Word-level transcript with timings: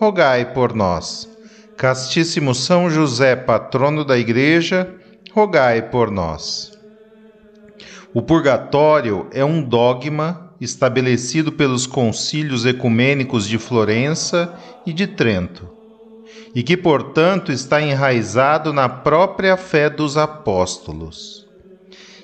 rogai 0.00 0.52
por 0.52 0.76
nós. 0.76 1.28
Castíssimo 1.76 2.54
São 2.54 2.88
José, 2.88 3.34
patrono 3.34 4.04
da 4.04 4.16
Igreja, 4.16 4.94
rogai 5.32 5.82
por 5.82 6.08
nós. 6.08 6.70
O 8.14 8.22
purgatório 8.22 9.26
é 9.32 9.44
um 9.44 9.60
dogma 9.60 10.52
estabelecido 10.60 11.50
pelos 11.50 11.84
concílios 11.84 12.64
ecumênicos 12.64 13.46
de 13.48 13.58
Florença 13.58 14.54
e 14.86 14.92
de 14.92 15.08
Trento, 15.08 15.68
e 16.54 16.62
que, 16.62 16.76
portanto, 16.76 17.50
está 17.50 17.82
enraizado 17.82 18.72
na 18.72 18.88
própria 18.88 19.56
fé 19.56 19.90
dos 19.90 20.16
apóstolos. 20.16 21.44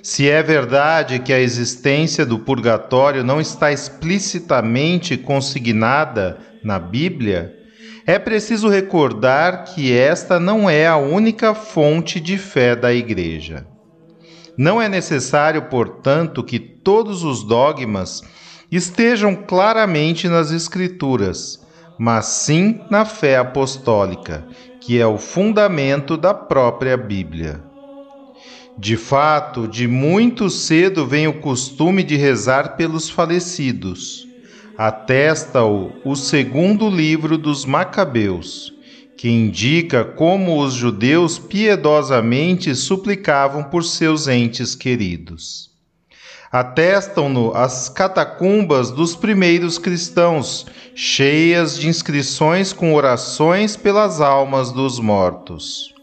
Se 0.01 0.29
é 0.29 0.41
verdade 0.41 1.19
que 1.19 1.33
a 1.33 1.39
existência 1.41 2.25
do 2.25 2.39
purgatório 2.39 3.21
não 3.21 3.41
está 3.41 3.69
explicitamente 3.73 5.17
consignada 5.17 6.37
na 6.63 6.79
Bíblia, 6.79 7.64
é 8.07 8.19
preciso 8.19 8.69
recordar 8.69 9.63
que 9.65 9.91
esta 9.91 10.39
não 10.39 10.69
é 10.69 10.85
a 10.85 10.95
única 10.95 11.55
fonte 11.55 12.19
de 12.19 12.37
fé 12.37 12.75
da 12.75 12.93
Igreja. 12.93 13.65
Não 14.55 14.79
é 14.79 14.87
necessário, 14.87 15.63
portanto, 15.63 16.43
que 16.43 16.59
todos 16.59 17.23
os 17.23 17.43
dogmas 17.43 18.21
estejam 18.71 19.35
claramente 19.35 20.29
nas 20.29 20.51
Escrituras, 20.51 21.65
mas 21.97 22.27
sim 22.27 22.79
na 22.91 23.05
fé 23.05 23.37
apostólica, 23.37 24.45
que 24.79 24.99
é 24.99 25.07
o 25.07 25.17
fundamento 25.17 26.15
da 26.15 26.33
própria 26.33 26.95
Bíblia. 26.95 27.63
De 28.77 28.97
fato, 28.97 29.67
de 29.67 29.87
muito 29.87 30.49
cedo 30.49 31.07
vem 31.07 31.27
o 31.27 31.41
costume 31.41 32.03
de 32.03 32.15
rezar 32.15 32.75
pelos 32.75 33.09
falecidos 33.09 34.24
atesta-o 34.77 35.91
o 36.03 36.15
segundo 36.15 36.89
livro 36.89 37.37
dos 37.37 37.65
Macabeus, 37.65 38.73
que 39.17 39.29
indica 39.29 40.03
como 40.03 40.61
os 40.61 40.73
judeus 40.73 41.39
piedosamente 41.39 42.75
suplicavam 42.75 43.63
por 43.63 43.83
seus 43.83 44.27
entes 44.27 44.75
queridos. 44.75 45.73
Atestam-no 46.51 47.53
as 47.55 47.89
catacumbas 47.89 48.91
dos 48.91 49.15
primeiros 49.15 49.77
cristãos, 49.77 50.65
cheias 50.93 51.77
de 51.77 51.87
inscrições 51.87 52.71
com 52.71 52.93
orações 52.93 53.75
pelas 53.75 54.21
almas 54.21 54.71
dos 54.71 54.99
mortos. 54.99 55.93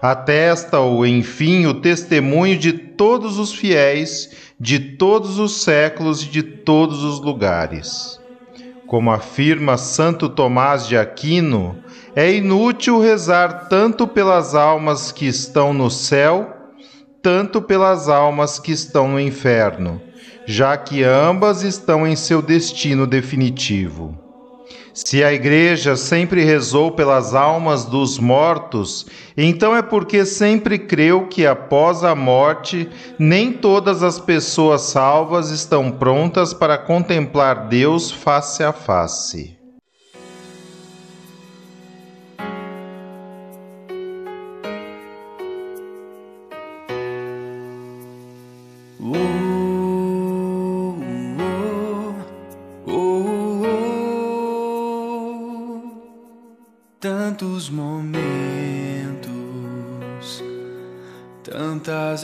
Atesta-o, 0.00 1.06
enfim, 1.06 1.66
o 1.66 1.74
testemunho 1.74 2.58
de 2.58 2.72
todos 2.72 3.38
os 3.38 3.54
fiéis 3.54 4.51
de 4.62 4.78
todos 4.78 5.40
os 5.40 5.60
séculos 5.62 6.22
e 6.22 6.28
de 6.28 6.40
todos 6.40 7.02
os 7.02 7.18
lugares. 7.18 8.20
Como 8.86 9.10
afirma 9.10 9.76
Santo 9.76 10.28
Tomás 10.28 10.86
de 10.86 10.96
Aquino, 10.96 11.76
é 12.14 12.32
inútil 12.32 13.00
rezar 13.00 13.66
tanto 13.68 14.06
pelas 14.06 14.54
almas 14.54 15.10
que 15.10 15.26
estão 15.26 15.72
no 15.72 15.90
céu, 15.90 16.56
tanto 17.20 17.60
pelas 17.60 18.08
almas 18.08 18.60
que 18.60 18.70
estão 18.70 19.08
no 19.08 19.18
inferno, 19.18 20.00
já 20.46 20.76
que 20.76 21.02
ambas 21.02 21.64
estão 21.64 22.06
em 22.06 22.14
seu 22.14 22.40
destino 22.40 23.04
definitivo. 23.04 24.16
Se 24.94 25.24
a 25.24 25.32
Igreja 25.32 25.96
sempre 25.96 26.44
rezou 26.44 26.92
pelas 26.92 27.34
almas 27.34 27.86
dos 27.86 28.18
mortos, 28.18 29.06
então 29.36 29.74
é 29.74 29.80
porque 29.80 30.26
sempre 30.26 30.78
creu 30.78 31.28
que 31.28 31.46
após 31.46 32.04
a 32.04 32.14
morte 32.14 32.88
nem 33.18 33.52
todas 33.52 34.02
as 34.02 34.20
pessoas 34.20 34.82
salvas 34.82 35.50
estão 35.50 35.90
prontas 35.90 36.52
para 36.52 36.76
contemplar 36.76 37.68
Deus 37.68 38.10
face 38.10 38.62
a 38.62 38.72
face. 38.72 39.61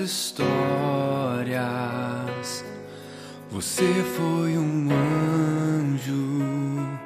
Histórias. 0.09 1.61
Você 3.51 3.85
foi 4.17 4.57
um 4.57 4.89
anjo 4.91 6.99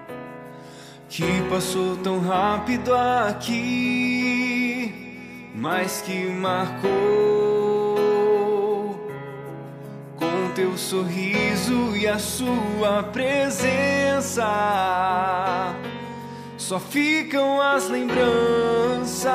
que 1.08 1.42
passou 1.50 1.96
tão 1.96 2.20
rápido 2.20 2.94
aqui, 2.94 4.94
mas 5.52 6.00
que 6.02 6.26
marcou 6.26 6.86
com 10.16 10.50
teu 10.54 10.78
sorriso 10.78 11.96
e 11.96 12.06
a 12.06 12.20
sua 12.20 13.02
presença 13.02 14.44
só 16.56 16.78
ficam 16.78 17.60
as 17.60 17.88
lembranças 17.88 19.32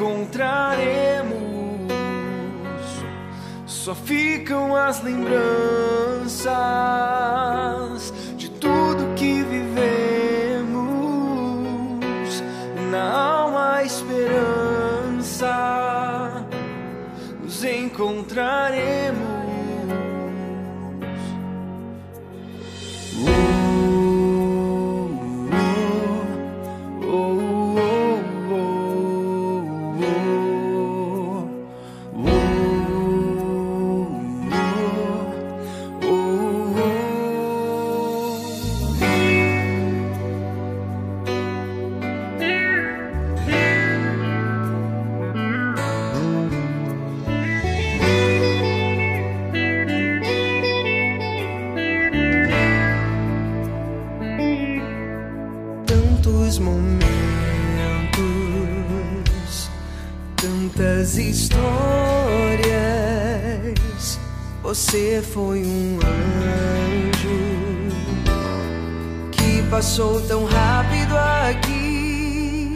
encontraremos. 0.00 1.92
Só 3.66 3.94
ficam 3.94 4.74
as 4.74 5.02
lembranças 5.02 6.50
passou 69.70 70.20
tão 70.22 70.44
rápido 70.44 71.16
aqui, 71.16 72.74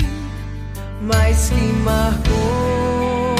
mas 1.03 1.51
que 1.51 1.73
marcou 1.83 3.35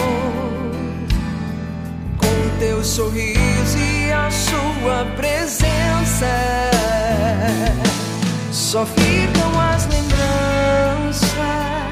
com 2.19 2.59
teu 2.59 2.83
sorriso 2.83 3.79
e 3.79 4.13
a 4.13 4.29
sua 4.31 5.07
presença. 5.17 6.27
Só 8.51 8.85
ficam 8.85 9.61
as 9.61 9.87
lembranças 9.87 11.84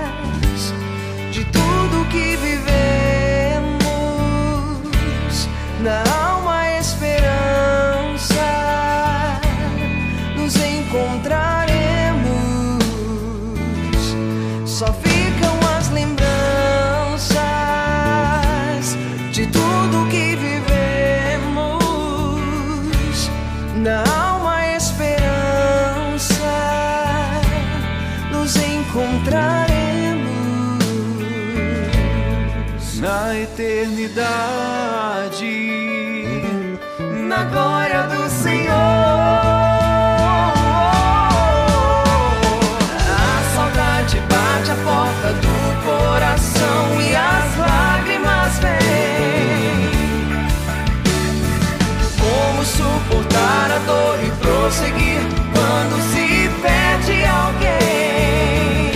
prosseguir 54.72 55.20
quando 55.52 56.00
se 56.12 56.48
perde 56.62 57.24
alguém? 57.24 58.90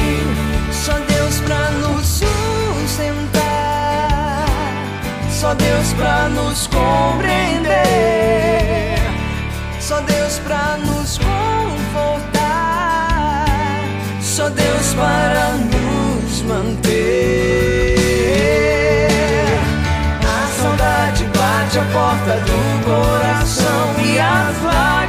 Só 0.72 0.94
Deus 1.00 1.40
pra 1.40 1.70
nos 1.70 2.06
sustentar, 2.86 3.26
só 5.30 5.54
Deus 5.54 5.92
pra 5.92 6.28
nos 6.30 6.66
compreender, 6.68 7.74
só 9.80 10.00
Deus 10.00 10.38
pra 10.38 10.78
nos 10.78 11.18
confortar, 11.18 12.24
só 14.22 14.48
Deus 14.48 14.94
para 14.94 15.50
nos 15.58 16.40
manter. 16.42 17.96
A 20.22 20.46
saudade 20.58 21.24
bate 21.24 21.78
a 21.78 21.84
porta 21.92 22.40
do 22.46 22.84
coração 22.84 23.94
e 24.02 24.18
as 24.18 24.62
lágrimas 24.62 25.05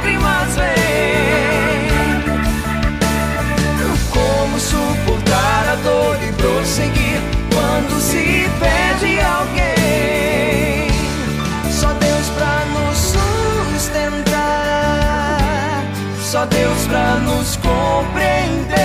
só 16.38 16.44
Deus 16.46 16.86
pra 16.86 17.16
nos 17.16 17.56
compreender, 17.56 18.76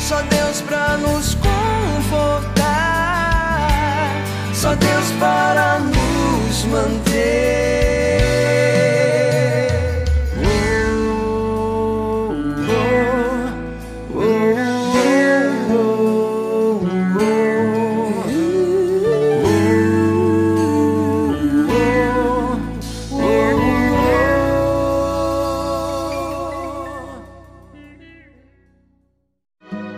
só 0.00 0.22
Deus 0.22 0.62
pra 0.62 0.96
nos 0.96 1.34
confortar, 1.34 2.64
só 4.54 4.74
Deus 4.74 5.12
para 5.20 5.80
nos 5.80 6.64
manter. 6.64 7.87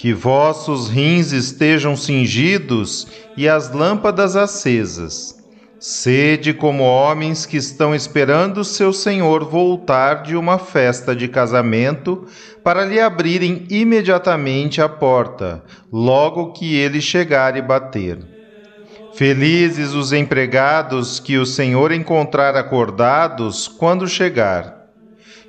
Que 0.00 0.14
vossos 0.14 0.88
rins 0.88 1.30
estejam 1.30 1.94
cingidos 1.94 3.06
e 3.36 3.46
as 3.46 3.70
lâmpadas 3.70 4.34
acesas. 4.34 5.36
Sede 5.78 6.54
como 6.54 6.84
homens 6.84 7.44
que 7.44 7.58
estão 7.58 7.94
esperando 7.94 8.64
seu 8.64 8.94
Senhor 8.94 9.44
voltar 9.44 10.22
de 10.22 10.34
uma 10.34 10.56
festa 10.56 11.14
de 11.14 11.28
casamento 11.28 12.24
para 12.64 12.86
lhe 12.86 12.98
abrirem 12.98 13.66
imediatamente 13.68 14.80
a 14.80 14.88
porta, 14.88 15.62
logo 15.92 16.52
que 16.52 16.76
ele 16.76 17.02
chegar 17.02 17.54
e 17.58 17.60
bater. 17.60 18.20
Felizes 19.12 19.92
os 19.92 20.14
empregados 20.14 21.20
que 21.20 21.36
o 21.36 21.44
Senhor 21.44 21.92
encontrar 21.92 22.56
acordados 22.56 23.68
quando 23.68 24.08
chegar. 24.08 24.86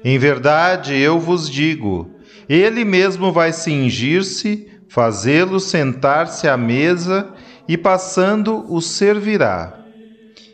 Em 0.03 0.17
verdade, 0.17 0.93
eu 0.93 1.17
vos 1.17 1.49
digo, 1.49 2.19
ele 2.53 2.83
mesmo 2.83 3.31
vai 3.31 3.53
cingir-se, 3.53 4.67
fazê-lo 4.89 5.57
sentar-se 5.57 6.49
à 6.49 6.57
mesa 6.57 7.29
e, 7.65 7.77
passando, 7.77 8.65
o 8.67 8.81
servirá. 8.81 9.77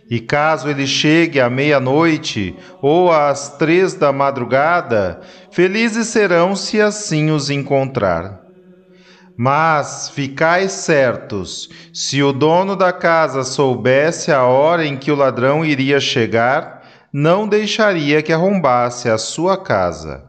E 0.07 0.19
caso 0.19 0.69
ele 0.69 0.85
chegue 0.85 1.39
à 1.39 1.49
meia-noite 1.49 2.55
ou 2.83 3.11
às 3.11 3.57
três 3.57 3.95
da 3.95 4.13
madrugada, 4.13 5.21
felizes 5.51 6.07
serão 6.07 6.55
se 6.55 6.79
assim 6.79 7.31
os 7.31 7.49
encontrar. 7.49 8.41
Mas 9.35 10.09
ficai 10.09 10.69
certos: 10.69 11.67
se 11.91 12.21
o 12.21 12.31
dono 12.31 12.75
da 12.75 12.93
casa 12.93 13.43
soubesse 13.43 14.31
a 14.31 14.43
hora 14.43 14.85
em 14.85 14.95
que 14.95 15.11
o 15.11 15.15
ladrão 15.15 15.65
iria 15.65 15.99
chegar, 15.99 16.83
não 17.11 17.47
deixaria 17.47 18.21
que 18.21 18.31
arrombasse 18.31 19.09
a 19.09 19.17
sua 19.17 19.57
casa. 19.57 20.26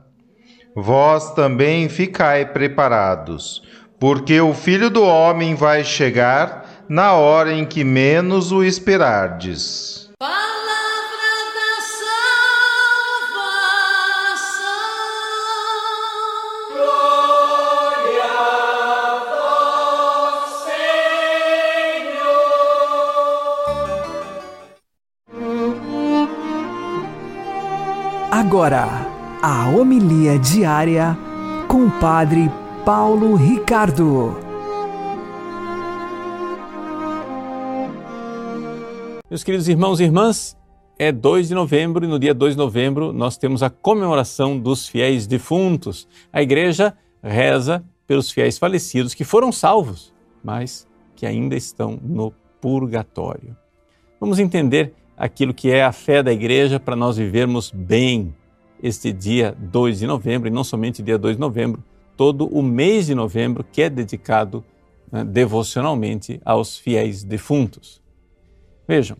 Vós 0.74 1.32
também 1.34 1.88
ficai 1.88 2.44
preparados, 2.46 3.62
porque 3.98 4.40
o 4.40 4.54
filho 4.54 4.88
do 4.90 5.02
homem 5.02 5.54
vai 5.54 5.82
chegar 5.82 6.84
na 6.88 7.12
hora 7.14 7.52
em 7.52 7.64
que 7.64 7.82
menos 7.84 8.52
o 8.52 8.62
esperardes. 8.62 10.08
Palavra 10.18 10.38
da 11.54 11.80
salvação. 14.32 14.68
Agora, 28.30 29.07
a 29.42 29.68
homilia 29.68 30.36
diária 30.36 31.16
com 31.68 31.86
o 31.86 31.90
Padre 32.00 32.50
Paulo 32.84 33.36
Ricardo. 33.36 34.36
Meus 39.30 39.44
queridos 39.44 39.68
irmãos 39.68 40.00
e 40.00 40.04
irmãs, 40.04 40.56
é 40.98 41.12
2 41.12 41.48
de 41.48 41.54
novembro 41.54 42.04
e 42.04 42.08
no 42.08 42.18
dia 42.18 42.34
2 42.34 42.54
de 42.54 42.58
novembro 42.58 43.12
nós 43.12 43.36
temos 43.36 43.62
a 43.62 43.70
comemoração 43.70 44.58
dos 44.58 44.88
fiéis 44.88 45.24
defuntos. 45.24 46.08
A 46.32 46.42
igreja 46.42 46.96
reza 47.22 47.84
pelos 48.08 48.32
fiéis 48.32 48.58
falecidos 48.58 49.14
que 49.14 49.22
foram 49.22 49.52
salvos, 49.52 50.12
mas 50.42 50.84
que 51.14 51.24
ainda 51.24 51.54
estão 51.54 51.96
no 52.02 52.32
purgatório. 52.60 53.56
Vamos 54.18 54.40
entender 54.40 54.94
aquilo 55.16 55.54
que 55.54 55.70
é 55.70 55.84
a 55.84 55.92
fé 55.92 56.24
da 56.24 56.32
igreja 56.32 56.80
para 56.80 56.96
nós 56.96 57.16
vivermos 57.16 57.70
bem 57.70 58.34
este 58.82 59.12
dia 59.12 59.56
2 59.58 60.00
de 60.00 60.06
novembro, 60.06 60.48
e 60.48 60.50
não 60.50 60.64
somente 60.64 61.02
dia 61.02 61.18
2 61.18 61.36
de 61.36 61.40
novembro, 61.40 61.82
todo 62.16 62.46
o 62.46 62.62
mês 62.62 63.06
de 63.06 63.14
novembro 63.14 63.64
que 63.64 63.82
é 63.82 63.90
dedicado 63.90 64.64
né, 65.10 65.24
devocionalmente 65.24 66.40
aos 66.44 66.76
fiéis 66.76 67.22
defuntos. 67.22 68.02
Vejam, 68.86 69.16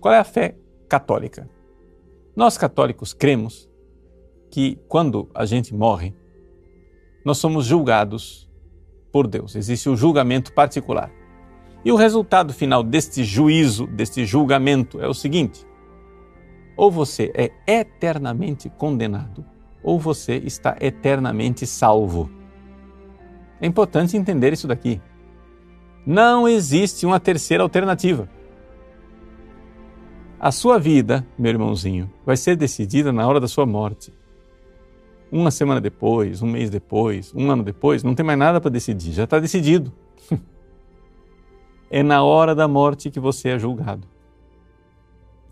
qual 0.00 0.14
é 0.14 0.18
a 0.18 0.24
fé 0.24 0.54
católica? 0.88 1.48
Nós 2.34 2.56
católicos 2.56 3.12
cremos 3.12 3.68
que 4.50 4.78
quando 4.88 5.28
a 5.34 5.44
gente 5.44 5.74
morre, 5.74 6.14
nós 7.24 7.38
somos 7.38 7.66
julgados 7.66 8.50
por 9.12 9.26
Deus. 9.26 9.54
Existe 9.54 9.88
o 9.88 9.96
julgamento 9.96 10.52
particular. 10.52 11.10
E 11.84 11.92
o 11.92 11.96
resultado 11.96 12.52
final 12.52 12.82
deste 12.82 13.24
juízo, 13.24 13.86
deste 13.86 14.24
julgamento, 14.24 15.00
é 15.00 15.08
o 15.08 15.14
seguinte: 15.14 15.66
ou 16.76 16.90
você 16.90 17.32
é 17.34 17.50
eternamente 17.66 18.68
condenado, 18.68 19.44
ou 19.82 19.98
você 19.98 20.36
está 20.36 20.76
eternamente 20.80 21.66
salvo. 21.66 22.30
É 23.60 23.66
importante 23.66 24.16
entender 24.16 24.52
isso 24.52 24.66
daqui. 24.66 25.00
Não 26.04 26.48
existe 26.48 27.06
uma 27.06 27.20
terceira 27.20 27.62
alternativa. 27.62 28.28
A 30.38 30.50
sua 30.50 30.76
vida, 30.76 31.24
meu 31.38 31.50
irmãozinho, 31.50 32.10
vai 32.26 32.36
ser 32.36 32.56
decidida 32.56 33.12
na 33.12 33.24
hora 33.24 33.38
da 33.38 33.46
sua 33.46 33.64
morte. 33.64 34.12
Uma 35.30 35.52
semana 35.52 35.80
depois, 35.80 36.42
um 36.42 36.48
mês 36.48 36.68
depois, 36.68 37.32
um 37.32 37.48
ano 37.48 37.62
depois, 37.62 38.02
não 38.02 38.14
tem 38.14 38.26
mais 38.26 38.38
nada 38.38 38.60
para 38.60 38.70
decidir, 38.70 39.12
já 39.12 39.22
está 39.22 39.38
decidido. 39.38 39.92
é 41.88 42.02
na 42.02 42.24
hora 42.24 42.56
da 42.56 42.66
morte 42.66 43.08
que 43.08 43.20
você 43.20 43.50
é 43.50 43.58
julgado. 43.58 44.06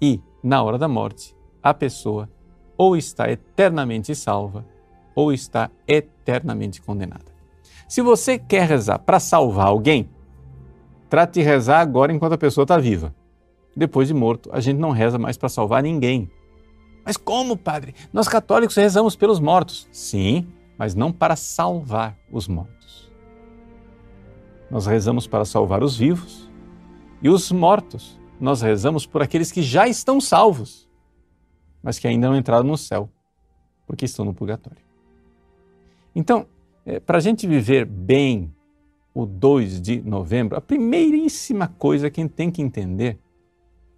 E, 0.02 0.20
na 0.42 0.62
hora 0.62 0.78
da 0.78 0.88
morte, 0.88 1.36
a 1.62 1.74
pessoa 1.74 2.28
ou 2.76 2.96
está 2.96 3.30
eternamente 3.30 4.14
salva 4.14 4.64
ou 5.14 5.32
está 5.32 5.70
eternamente 5.86 6.80
condenada. 6.80 7.26
Se 7.88 8.00
você 8.00 8.38
quer 8.38 8.68
rezar 8.68 9.00
para 9.00 9.18
salvar 9.18 9.66
alguém, 9.66 10.08
trate 11.08 11.40
de 11.40 11.42
rezar 11.42 11.80
agora 11.80 12.12
enquanto 12.12 12.34
a 12.34 12.38
pessoa 12.38 12.62
está 12.64 12.78
viva. 12.78 13.14
Depois 13.76 14.08
de 14.08 14.14
morto, 14.14 14.48
a 14.52 14.60
gente 14.60 14.78
não 14.78 14.90
reza 14.90 15.18
mais 15.18 15.36
para 15.36 15.48
salvar 15.48 15.82
ninguém. 15.82 16.30
Mas 17.04 17.16
como, 17.16 17.56
padre? 17.56 17.94
Nós 18.12 18.28
católicos 18.28 18.76
rezamos 18.76 19.16
pelos 19.16 19.40
mortos. 19.40 19.88
Sim, 19.90 20.46
mas 20.78 20.94
não 20.94 21.10
para 21.10 21.34
salvar 21.34 22.16
os 22.30 22.46
mortos. 22.46 23.10
Nós 24.70 24.86
rezamos 24.86 25.26
para 25.26 25.44
salvar 25.44 25.82
os 25.82 25.96
vivos 25.96 26.48
e 27.20 27.28
os 27.28 27.50
mortos. 27.50 28.19
Nós 28.40 28.62
rezamos 28.62 29.04
por 29.04 29.22
aqueles 29.22 29.52
que 29.52 29.62
já 29.62 29.86
estão 29.86 30.20
salvos, 30.20 30.88
mas 31.82 31.98
que 31.98 32.08
ainda 32.08 32.28
não 32.28 32.36
entraram 32.36 32.64
no 32.64 32.78
céu, 32.78 33.10
porque 33.86 34.06
estão 34.06 34.24
no 34.24 34.32
purgatório. 34.32 34.82
Então, 36.14 36.46
é, 36.86 36.98
para 36.98 37.18
a 37.18 37.20
gente 37.20 37.46
viver 37.46 37.84
bem 37.84 38.52
o 39.14 39.26
2 39.26 39.80
de 39.80 40.00
novembro, 40.00 40.56
a 40.56 40.60
primeiríssima 40.60 41.68
coisa 41.68 42.10
que 42.10 42.20
a 42.20 42.24
gente 42.24 42.32
tem 42.32 42.50
que 42.50 42.62
entender 42.62 43.18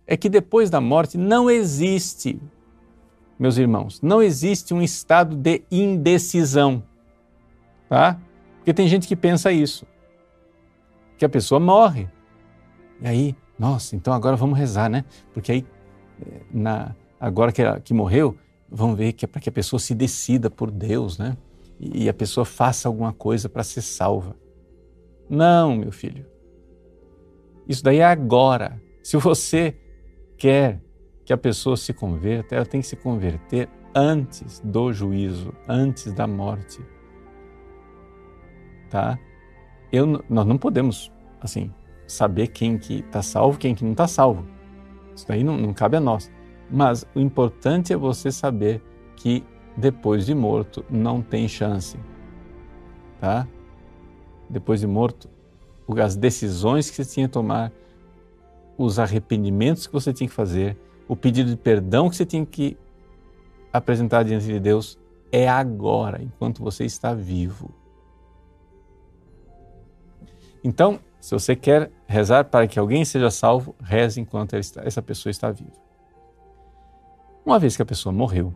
é 0.06 0.16
que 0.16 0.28
depois 0.28 0.68
da 0.68 0.80
morte 0.80 1.16
não 1.16 1.48
existe, 1.48 2.40
meus 3.38 3.56
irmãos, 3.56 4.00
não 4.02 4.20
existe 4.20 4.74
um 4.74 4.82
estado 4.82 5.36
de 5.36 5.62
indecisão, 5.70 6.82
tá? 7.88 8.18
Porque 8.56 8.74
tem 8.74 8.88
gente 8.88 9.06
que 9.06 9.16
pensa 9.16 9.52
isso, 9.52 9.86
que 11.16 11.24
a 11.24 11.28
pessoa 11.28 11.60
morre. 11.60 12.08
E 13.00 13.06
aí, 13.06 13.36
nossa, 13.58 13.94
então 13.94 14.12
agora 14.12 14.36
vamos 14.36 14.58
rezar, 14.58 14.88
né? 14.88 15.04
Porque 15.32 15.52
aí, 15.52 15.66
eh, 16.20 16.40
na, 16.52 16.94
agora 17.20 17.52
que, 17.52 17.62
que 17.80 17.94
morreu, 17.94 18.36
vamos 18.70 18.96
ver 18.96 19.12
que 19.12 19.24
é 19.24 19.28
para 19.28 19.40
que 19.40 19.48
a 19.48 19.52
pessoa 19.52 19.78
se 19.78 19.94
decida 19.94 20.50
por 20.50 20.70
Deus, 20.70 21.18
né? 21.18 21.36
E, 21.78 22.04
e 22.04 22.08
a 22.08 22.14
pessoa 22.14 22.44
faça 22.44 22.88
alguma 22.88 23.12
coisa 23.12 23.48
para 23.48 23.62
ser 23.62 23.82
salva. 23.82 24.36
Não, 25.28 25.76
meu 25.76 25.92
filho. 25.92 26.26
Isso 27.68 27.82
daí 27.82 27.98
é 27.98 28.04
agora. 28.04 28.80
Se 29.02 29.16
você 29.16 29.76
quer 30.36 30.80
que 31.24 31.32
a 31.32 31.38
pessoa 31.38 31.76
se 31.76 31.92
converta, 31.92 32.54
ela 32.54 32.66
tem 32.66 32.80
que 32.80 32.86
se 32.86 32.96
converter 32.96 33.68
antes 33.94 34.60
do 34.60 34.92
juízo, 34.92 35.54
antes 35.68 36.12
da 36.12 36.26
morte. 36.26 36.80
Tá? 38.90 39.18
Eu, 39.90 40.24
nós 40.28 40.46
não 40.46 40.58
podemos, 40.58 41.12
assim, 41.40 41.72
saber 42.12 42.48
quem 42.48 42.78
que 42.78 43.00
está 43.00 43.22
salvo, 43.22 43.58
quem 43.58 43.74
que 43.74 43.84
não 43.84 43.92
está 43.92 44.06
salvo. 44.06 44.46
Isso 45.14 45.26
daí 45.26 45.42
não, 45.42 45.56
não 45.56 45.72
cabe 45.72 45.96
a 45.96 46.00
nós. 46.00 46.30
Mas 46.70 47.06
o 47.14 47.20
importante 47.20 47.92
é 47.92 47.96
você 47.96 48.30
saber 48.30 48.82
que 49.16 49.44
depois 49.76 50.26
de 50.26 50.34
morto 50.34 50.84
não 50.90 51.22
tem 51.22 51.48
chance, 51.48 51.98
tá? 53.20 53.46
Depois 54.48 54.80
de 54.80 54.86
morto, 54.86 55.28
as 56.02 56.16
decisões 56.16 56.90
que 56.90 56.96
você 56.96 57.04
tinha 57.04 57.26
que 57.26 57.32
tomar 57.32 57.72
os 58.76 58.98
arrependimentos 58.98 59.86
que 59.86 59.92
você 59.92 60.12
tinha 60.12 60.28
que 60.28 60.34
fazer, 60.34 60.76
o 61.08 61.14
pedido 61.14 61.50
de 61.50 61.56
perdão 61.56 62.08
que 62.08 62.16
você 62.16 62.24
tinha 62.26 62.44
que 62.44 62.76
apresentar 63.72 64.22
diante 64.22 64.46
de 64.46 64.58
Deus 64.58 64.98
é 65.30 65.48
agora, 65.48 66.22
enquanto 66.22 66.62
você 66.62 66.84
está 66.84 67.14
vivo. 67.14 67.70
Então, 70.64 71.00
se 71.20 71.32
você 71.32 71.56
quer 71.56 71.90
rezar 72.12 72.44
para 72.44 72.68
que 72.68 72.78
alguém 72.78 73.04
seja 73.04 73.30
salvo, 73.30 73.74
reze 73.82 74.20
enquanto 74.20 74.54
está, 74.56 74.82
essa 74.84 75.00
pessoa 75.00 75.30
está 75.30 75.50
viva. 75.50 75.72
Uma 77.44 77.58
vez 77.58 77.74
que 77.74 77.82
a 77.82 77.86
pessoa 77.86 78.12
morreu, 78.12 78.54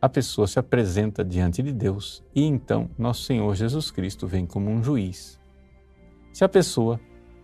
a 0.00 0.08
pessoa 0.08 0.46
se 0.46 0.58
apresenta 0.58 1.24
diante 1.24 1.62
de 1.62 1.72
Deus 1.72 2.22
e 2.34 2.44
então 2.44 2.88
nosso 2.96 3.24
Senhor 3.24 3.54
Jesus 3.54 3.90
Cristo 3.90 4.26
vem 4.26 4.46
como 4.46 4.70
um 4.70 4.82
juiz. 4.82 5.40
Se 6.32 6.44
a 6.44 6.48
pessoa 6.48 7.00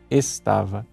estava 0.09 0.87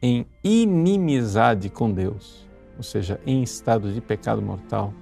em 0.00 0.26
inimizade 0.44 1.68
com 1.68 1.92
Deus, 1.92 2.46
ou 2.76 2.82
seja, 2.82 3.20
em 3.26 3.42
estado 3.42 3.92
de 3.92 4.00
pecado 4.00 4.40
mortal, 4.40 4.94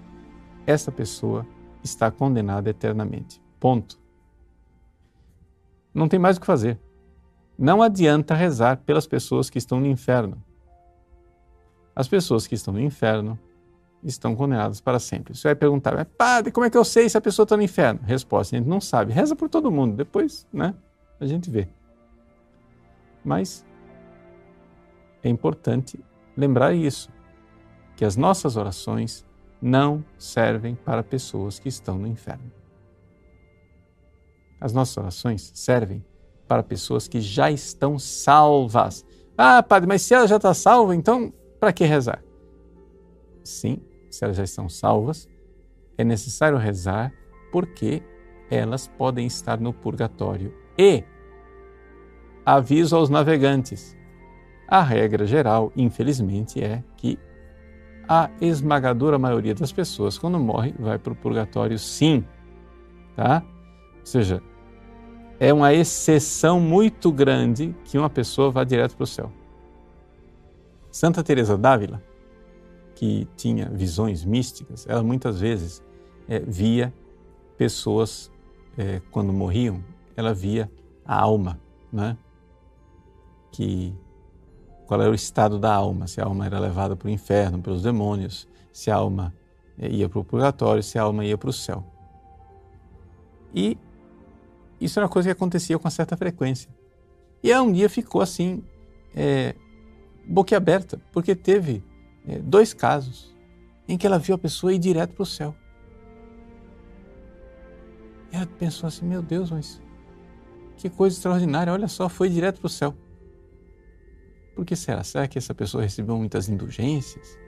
essa 0.67 0.91
pessoa 0.91 1.47
está 1.85 2.11
condenada 2.11 2.71
eternamente. 2.71 3.41
Ponto. 3.61 4.01
Não 5.93 6.09
tem 6.09 6.19
mais 6.19 6.39
o 6.39 6.41
que 6.41 6.47
fazer. 6.47 6.79
Não 7.59 7.83
adianta 7.83 8.35
rezar 8.35 8.79
pelas 8.79 9.07
pessoas 9.07 9.49
que 9.49 9.59
estão 9.59 9.81
no 9.81 9.87
inferno. 9.87 10.43
As 11.95 12.07
pessoas 12.07 12.47
que 12.47 12.55
estão 12.55 12.75
no 12.75 12.81
inferno 12.81 13.39
estão 14.03 14.37
condenadas 14.37 14.81
para 14.81 14.99
sempre. 14.99 15.35
Você 15.35 15.49
vai 15.49 15.55
perguntar, 15.55 15.95
mas 15.95 16.07
padre, 16.19 16.53
como 16.53 16.67
é 16.67 16.71
que 16.71 16.77
eu 16.77 16.85
sei 16.85 17.09
se 17.09 17.17
a 17.17 17.21
pessoa 17.21 17.45
está 17.45 17.57
no 17.57 17.63
inferno? 17.63 18.01
Resposta, 18.05 18.55
a 18.55 18.59
gente 18.59 18.69
não 18.69 18.81
sabe. 18.81 19.13
Reza 19.13 19.35
por 19.35 19.49
todo 19.49 19.71
mundo, 19.71 19.97
depois 19.97 20.47
né, 20.53 20.75
a 21.19 21.27
gente 21.27 21.51
vê. 21.51 21.67
Mas 23.25 23.65
é 25.23 25.29
importante 25.29 25.99
lembrar 26.37 26.75
isso, 26.75 27.11
que 27.97 28.05
as 28.05 28.17
nossas 28.17 28.57
orações 28.57 29.25
não 29.61 30.05
servem 30.19 30.75
para 30.75 31.03
pessoas 31.03 31.59
que 31.59 31.69
estão 31.69 31.99
no 31.99 32.07
inferno. 32.07 32.53
As 34.61 34.73
nossas 34.73 34.97
orações 34.99 35.51
servem 35.55 36.05
para 36.47 36.63
pessoas 36.63 37.09
que 37.09 37.21
já 37.21 37.51
estão 37.51 37.99
salvas. 37.99 39.05
Ah, 39.37 39.63
padre, 39.63 39.89
mas 39.89 40.03
se 40.03 40.15
ela 40.15 40.27
já 40.27 40.37
está 40.37 40.55
salva, 40.55 40.95
então 40.95 41.33
para 41.61 41.73
que 41.73 41.85
rezar? 41.85 42.23
Sim, 43.45 43.81
se 44.11 44.25
elas 44.25 44.37
já 44.37 44.45
estão 44.45 44.69
salvas, 44.69 45.29
é 45.97 46.05
necessário 46.05 46.59
rezar 46.59 47.13
porque 47.53 48.03
elas 48.51 48.87
podem 48.87 49.27
estar 49.27 49.61
no 49.61 49.73
purgatório. 49.73 50.55
E 50.79 51.05
aviso 52.45 52.97
aos 52.97 53.09
navegantes: 53.09 53.97
a 54.69 54.83
regra 54.83 55.27
geral, 55.27 55.73
infelizmente, 55.77 56.63
é 56.63 56.83
que 56.97 57.19
a 58.09 58.31
esmagadora 58.41 59.19
maioria 59.19 59.55
das 59.55 59.73
pessoas, 59.73 60.17
quando 60.17 60.39
morre, 60.39 60.75
vai 60.79 60.99
para 60.99 61.13
o 61.13 61.17
purgatório, 61.17 61.79
sim. 61.79 62.25
Tá? 63.17 63.43
Ou 64.01 64.07
seja, 64.07 64.43
é 65.39 65.53
uma 65.53 65.73
exceção 65.73 66.61
muito 66.61 67.13
grande 67.13 67.75
que 67.85 67.99
uma 67.99 68.11
pessoa 68.11 68.51
vá 68.51 68.65
direto 68.65 68.97
para 68.97 69.05
o 69.05 69.07
céu. 69.07 69.33
Santa 70.91 71.23
Teresa 71.23 71.59
d'Ávila, 71.59 72.03
que 72.95 73.29
tinha 73.37 73.69
visões 73.69 74.25
místicas, 74.25 74.87
ela 74.89 75.03
muitas 75.03 75.41
vezes 75.41 75.83
é, 76.27 76.39
via 76.39 76.93
pessoas 77.59 78.31
é, 78.79 79.01
quando 79.11 79.33
morriam, 79.33 79.85
ela 80.17 80.33
via 80.33 80.71
a 81.05 81.21
alma, 81.21 81.61
né? 81.93 82.17
que 83.53 83.95
qual 84.87 85.01
era 85.01 85.11
o 85.11 85.15
estado 85.15 85.59
da 85.59 85.75
alma, 85.75 86.07
se 86.07 86.21
a 86.21 86.25
alma 86.25 86.47
era 86.47 86.59
levada 86.59 86.95
para 86.95 87.09
o 87.09 87.11
inferno, 87.11 87.61
pelos 87.61 87.83
demônios, 87.83 88.49
se 88.73 88.91
a 88.91 88.97
alma 88.97 89.35
eh, 89.79 89.89
ia 89.89 90.09
para 90.09 90.21
o 90.21 90.25
purgatório, 90.25 90.83
se 90.83 90.99
a 90.99 91.03
alma 91.03 91.25
ia 91.25 91.37
para 91.37 91.51
o 91.51 91.53
céu. 91.53 91.85
E 93.55 93.77
isso 94.81 94.99
era 94.99 95.07
uma 95.07 95.13
coisa 95.13 95.29
que 95.29 95.33
acontecia 95.33 95.79
com 95.79 95.89
certa 95.91 96.17
frequência. 96.17 96.71
E 97.43 97.51
ela 97.51 97.63
um 97.63 97.73
dia 97.73 97.89
ficou 97.89 98.21
assim, 98.21 98.63
é, 99.15 99.55
boquiaberta, 100.27 101.01
porque 101.13 101.35
teve 101.35 101.83
é, 102.27 102.39
dois 102.39 102.75
casos 102.75 103.35
em 103.89 103.97
que 103.97 104.07
ela 104.07 104.19
viu 104.19 104.35
a 104.35 104.39
pessoa 104.39 104.73
ir 104.73 104.79
direto 104.79 105.15
para 105.15 105.23
o 105.23 105.27
céu. 105.27 105.55
E 108.33 108.37
ela 108.37 108.47
pensou 108.47 108.87
assim: 108.87 109.07
meu 109.07 109.23
Deus, 109.23 109.51
mas 109.51 109.81
que 110.77 110.91
coisa 110.91 111.17
extraordinária, 111.17 111.73
olha 111.73 111.89
só, 111.89 112.09
foi 112.09 112.29
direto 112.29 112.61
para 112.61 112.67
o 112.67 112.71
céu. 112.71 112.95
Por 114.55 114.65
que 114.65 114.75
será? 114.75 115.05
Será 115.05 115.29
que 115.29 115.39
essa 115.39 115.55
pessoa 115.55 115.83
recebeu 115.83 116.17
muitas 116.17 116.49
indulgências? 116.49 117.39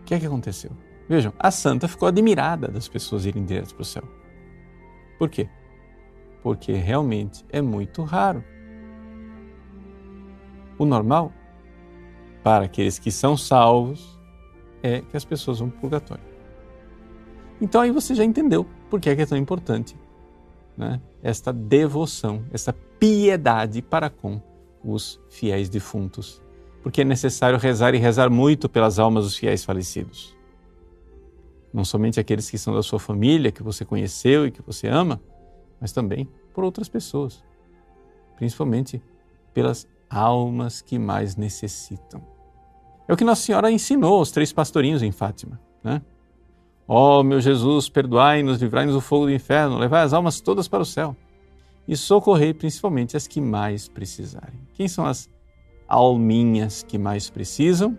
O 0.00 0.04
que 0.04 0.14
é 0.14 0.20
que 0.20 0.26
aconteceu? 0.26 0.70
Vejam, 1.08 1.32
a 1.38 1.50
santa 1.50 1.88
ficou 1.88 2.08
admirada 2.08 2.68
das 2.68 2.88
pessoas 2.88 3.26
irem 3.26 3.44
direto 3.44 3.74
para 3.74 3.82
o 3.82 3.84
céu. 3.84 4.04
Por 5.18 5.28
quê? 5.28 5.48
Porque 6.48 6.72
realmente 6.72 7.44
é 7.50 7.60
muito 7.60 8.02
raro. 8.02 8.42
O 10.78 10.86
normal, 10.86 11.30
para 12.42 12.64
aqueles 12.64 12.98
que 12.98 13.10
são 13.10 13.36
salvos, 13.36 14.18
é 14.82 15.02
que 15.02 15.14
as 15.14 15.26
pessoas 15.26 15.58
vão 15.58 15.68
para 15.68 15.76
o 15.76 15.80
purgatório. 15.82 16.24
Então 17.60 17.82
aí 17.82 17.90
você 17.90 18.14
já 18.14 18.24
entendeu 18.24 18.66
por 18.88 18.98
que 18.98 19.10
é, 19.10 19.14
que 19.14 19.20
é 19.20 19.26
tão 19.26 19.36
importante 19.36 19.94
né, 20.74 21.02
esta 21.22 21.52
devoção, 21.52 22.42
esta 22.50 22.72
piedade 22.98 23.82
para 23.82 24.08
com 24.08 24.40
os 24.82 25.20
fiéis 25.28 25.68
defuntos. 25.68 26.42
Porque 26.82 27.02
é 27.02 27.04
necessário 27.04 27.58
rezar 27.58 27.94
e 27.94 27.98
rezar 27.98 28.30
muito 28.30 28.70
pelas 28.70 28.98
almas 28.98 29.24
dos 29.24 29.36
fiéis 29.36 29.66
falecidos. 29.66 30.34
Não 31.74 31.84
somente 31.84 32.18
aqueles 32.18 32.48
que 32.48 32.56
são 32.56 32.74
da 32.74 32.82
sua 32.82 32.98
família, 32.98 33.52
que 33.52 33.62
você 33.62 33.84
conheceu 33.84 34.46
e 34.46 34.50
que 34.50 34.62
você 34.62 34.88
ama, 34.88 35.20
mas 35.80 35.92
também 35.92 36.28
por 36.52 36.64
outras 36.64 36.88
pessoas, 36.88 37.44
principalmente 38.36 39.02
pelas 39.52 39.86
almas 40.10 40.80
que 40.80 40.98
mais 40.98 41.36
necessitam. 41.36 42.20
É 43.06 43.12
o 43.12 43.16
que 43.16 43.24
Nossa 43.24 43.42
Senhora 43.42 43.70
ensinou 43.70 44.18
aos 44.18 44.30
três 44.30 44.52
pastorinhos 44.52 45.02
em 45.02 45.10
Fátima. 45.12 45.60
Né? 45.82 46.02
Ó 46.86 47.20
oh, 47.20 47.22
meu 47.22 47.40
Jesus, 47.40 47.88
perdoai-nos, 47.88 48.60
livrai-nos 48.60 48.94
do 48.94 49.00
fogo 49.00 49.26
do 49.26 49.32
inferno, 49.32 49.78
levai 49.78 50.02
as 50.02 50.12
almas 50.12 50.40
todas 50.40 50.68
para 50.68 50.82
o 50.82 50.86
céu 50.86 51.16
e 51.86 51.96
socorrei 51.96 52.52
principalmente 52.52 53.16
as 53.16 53.26
que 53.26 53.40
mais 53.40 53.88
precisarem. 53.88 54.60
Quem 54.74 54.86
são 54.86 55.06
as 55.06 55.30
alminhas 55.88 56.82
que 56.82 56.98
mais 56.98 57.30
precisam? 57.30 57.98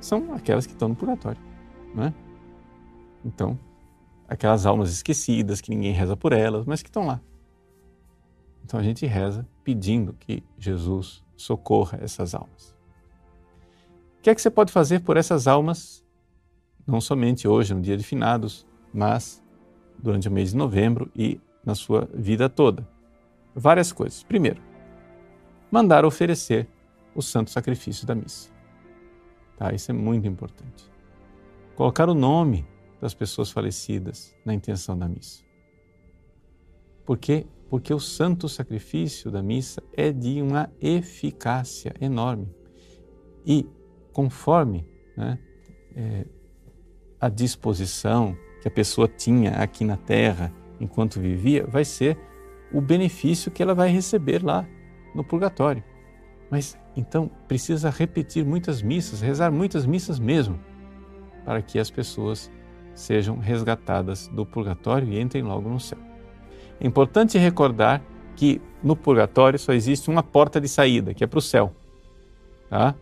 São 0.00 0.32
aquelas 0.34 0.66
que 0.66 0.72
estão 0.72 0.88
no 0.88 0.96
purgatório, 0.96 1.40
não 1.94 2.04
é? 2.04 2.14
Então, 3.24 3.58
aquelas 4.28 4.66
almas 4.66 4.90
esquecidas, 4.90 5.60
que 5.60 5.70
ninguém 5.70 5.92
reza 5.92 6.16
por 6.16 6.32
elas, 6.32 6.64
mas 6.64 6.82
que 6.82 6.88
estão 6.88 7.06
lá. 7.06 7.20
Então 8.64 8.80
a 8.80 8.82
gente 8.82 9.06
reza 9.06 9.46
pedindo 9.62 10.12
que 10.12 10.42
Jesus 10.58 11.24
socorra 11.36 11.98
essas 12.02 12.34
almas. 12.34 12.74
O 14.18 14.22
que 14.22 14.30
é 14.30 14.34
que 14.34 14.42
você 14.42 14.50
pode 14.50 14.72
fazer 14.72 15.00
por 15.00 15.16
essas 15.16 15.46
almas, 15.46 16.04
não 16.86 17.00
somente 17.00 17.46
hoje, 17.46 17.72
no 17.72 17.80
dia 17.80 17.96
de 17.96 18.02
finados, 18.02 18.66
mas 18.92 19.42
durante 19.98 20.28
o 20.28 20.32
mês 20.32 20.50
de 20.50 20.56
novembro 20.56 21.10
e 21.14 21.40
na 21.64 21.74
sua 21.74 22.08
vida 22.12 22.48
toda? 22.48 22.86
Várias 23.54 23.92
coisas. 23.92 24.24
Primeiro, 24.24 24.60
mandar 25.70 26.04
oferecer 26.04 26.68
o 27.14 27.22
santo 27.22 27.50
sacrifício 27.50 28.06
da 28.06 28.14
missa. 28.14 28.50
Tá? 29.56 29.72
Isso 29.72 29.90
é 29.90 29.94
muito 29.94 30.26
importante. 30.26 30.90
Colocar 31.76 32.08
o 32.08 32.14
nome 32.14 32.66
das 33.00 33.14
pessoas 33.14 33.50
falecidas 33.50 34.34
na 34.44 34.54
intenção 34.54 34.98
da 34.98 35.08
missa. 35.08 35.44
Por 37.04 37.18
quê? 37.18 37.46
Porque 37.68 37.92
o 37.92 38.00
santo 38.00 38.48
sacrifício 38.48 39.30
da 39.30 39.42
missa 39.42 39.82
é 39.92 40.12
de 40.12 40.40
uma 40.40 40.70
eficácia 40.80 41.94
enorme. 42.00 42.48
E 43.44 43.66
conforme 44.12 44.88
né, 45.16 45.38
é, 45.94 46.26
a 47.20 47.28
disposição 47.28 48.36
que 48.60 48.68
a 48.68 48.70
pessoa 48.70 49.06
tinha 49.06 49.52
aqui 49.52 49.84
na 49.84 49.96
terra 49.96 50.52
enquanto 50.80 51.20
vivia, 51.20 51.66
vai 51.66 51.84
ser 51.84 52.18
o 52.72 52.80
benefício 52.80 53.50
que 53.50 53.62
ela 53.62 53.74
vai 53.74 53.88
receber 53.88 54.42
lá 54.42 54.66
no 55.14 55.24
purgatório. 55.24 55.82
Mas 56.50 56.78
então 56.96 57.30
precisa 57.48 57.90
repetir 57.90 58.44
muitas 58.44 58.82
missas, 58.82 59.20
rezar 59.20 59.50
muitas 59.50 59.86
missas 59.86 60.18
mesmo, 60.18 60.58
para 61.44 61.62
que 61.62 61.78
as 61.78 61.90
pessoas 61.90 62.50
sejam 62.96 63.38
resgatadas 63.38 64.26
do 64.28 64.44
purgatório 64.44 65.12
e 65.12 65.20
entrem 65.20 65.42
logo 65.42 65.68
no 65.68 65.78
céu. 65.78 65.98
É 66.80 66.86
importante 66.86 67.38
recordar 67.38 68.02
que 68.34 68.60
no 68.82 68.96
purgatório 68.96 69.58
só 69.58 69.72
existe 69.72 70.10
uma 70.10 70.22
porta 70.22 70.60
de 70.60 70.68
saída, 70.68 71.14
que 71.14 71.22
é 71.22 71.26
para 71.26 71.38
o 71.38 71.42
céu. 71.42 71.72
Tá? 72.68 72.94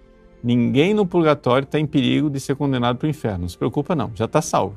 Ninguém 0.42 0.92
no 0.92 1.06
purgatório 1.06 1.64
está 1.64 1.78
em 1.78 1.86
perigo 1.86 2.28
de 2.28 2.38
ser 2.40 2.56
condenado 2.56 2.98
para 2.98 3.06
o 3.06 3.10
inferno. 3.10 3.42
Não 3.42 3.48
se 3.48 3.56
preocupa, 3.56 3.94
não, 3.94 4.10
já 4.14 4.26
está 4.26 4.42
salvo. 4.42 4.76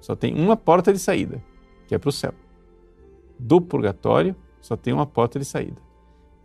Só 0.00 0.16
tem 0.16 0.34
uma 0.34 0.56
porta 0.56 0.92
de 0.92 0.98
saída, 0.98 1.42
que 1.86 1.94
é 1.94 1.98
para 1.98 2.08
o 2.08 2.12
céu. 2.12 2.32
Do 3.38 3.60
purgatório 3.60 4.34
só 4.60 4.76
tem 4.76 4.92
uma 4.92 5.06
porta 5.06 5.38
de 5.38 5.44
saída. 5.44 5.80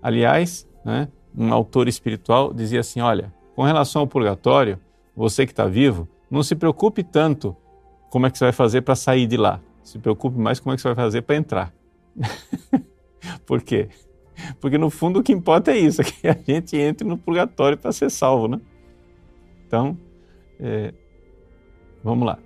Aliás, 0.01 0.67
né, 0.84 1.08
um 1.36 1.53
autor 1.53 1.88
espiritual 1.88 2.53
dizia 2.53 2.82
assim: 2.82 2.99
olha, 2.99 3.34
com 3.56 3.63
relação 3.63 4.01
ao 4.01 4.08
purgatório, 4.08 4.80
você 5.15 5.45
que 5.45 5.51
está 5.51 5.65
vivo, 5.65 6.08
não 6.30 6.43
se 6.43 6.56
preocupe 6.56 7.03
tanto 7.03 7.56
como 8.09 8.25
é 8.25 8.31
que 8.31 8.37
você 8.37 8.45
vai 8.45 8.51
fazer 8.53 8.81
para 8.81 8.95
sair 8.95 9.27
de 9.27 9.37
lá. 9.37 9.61
Se 9.83 9.99
preocupe 9.99 10.37
mais 10.37 10.59
como 10.59 10.73
é 10.73 10.75
que 10.75 10.81
você 10.81 10.89
vai 10.89 10.95
fazer 10.95 11.21
para 11.21 11.35
entrar. 11.35 11.73
Por 13.45 13.61
quê? 13.61 13.89
Porque 14.59 14.77
no 14.77 14.89
fundo 14.89 15.19
o 15.19 15.23
que 15.23 15.31
importa 15.31 15.71
é 15.71 15.77
isso, 15.77 16.01
é 16.03 16.03
que 16.03 16.27
a 16.27 16.33
gente 16.33 16.77
entre 16.77 17.07
no 17.07 17.17
purgatório 17.17 17.77
para 17.77 17.91
ser 17.91 18.09
salvo, 18.09 18.47
né? 18.47 18.61
Então, 19.65 19.97
é, 20.59 20.93
vamos 22.03 22.25
lá. 22.25 22.39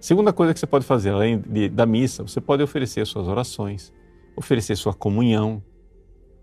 Segunda 0.00 0.32
coisa 0.32 0.52
que 0.52 0.58
você 0.58 0.66
pode 0.66 0.84
fazer, 0.84 1.10
além 1.10 1.38
de, 1.40 1.68
da 1.68 1.86
missa, 1.86 2.22
você 2.22 2.40
pode 2.40 2.62
oferecer 2.62 3.06
suas 3.06 3.28
orações, 3.28 3.92
oferecer 4.34 4.76
sua 4.76 4.92
comunhão, 4.92 5.62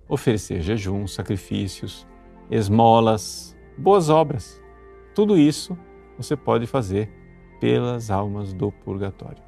oferecer 0.07 0.61
jejum, 0.61 1.05
sacrifícios, 1.07 2.07
esmolas, 2.49 3.55
boas 3.77 4.09
obras. 4.09 4.61
Tudo 5.13 5.37
isso 5.37 5.77
você 6.17 6.35
pode 6.35 6.67
fazer 6.67 7.11
pelas 7.59 8.09
almas 8.09 8.53
do 8.53 8.71
purgatório. 8.71 9.41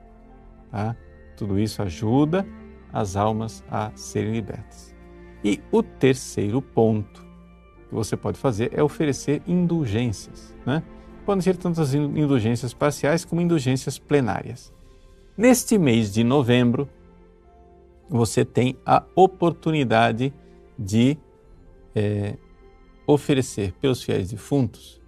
Tá? 0.69 0.95
Tudo 1.35 1.59
isso 1.59 1.81
ajuda 1.81 2.45
as 2.91 3.15
almas 3.15 3.63
a 3.69 3.91
serem 3.95 4.33
libertas. 4.33 4.95
E 5.43 5.59
o 5.71 5.81
terceiro 5.81 6.61
ponto 6.61 7.25
que 7.87 7.93
você 7.95 8.15
pode 8.15 8.37
fazer 8.37 8.71
é 8.73 8.83
oferecer 8.83 9.41
indulgências. 9.47 10.55
Né? 10.65 10.83
Podem 11.25 11.41
ser 11.41 11.57
tantas 11.57 11.93
indulgências 11.93 12.73
parciais 12.73 13.25
como 13.25 13.41
indulgências 13.41 13.97
plenárias. 13.97 14.73
Neste 15.37 15.77
mês 15.77 16.13
de 16.13 16.23
novembro, 16.23 16.87
você 18.09 18.43
tem 18.43 18.77
a 18.85 19.03
oportunidade 19.15 20.33
de 20.77 21.17
é, 21.95 22.35
oferecer 23.07 23.73
pelos 23.73 24.03
fiéis 24.03 24.29
defuntos 24.29 25.00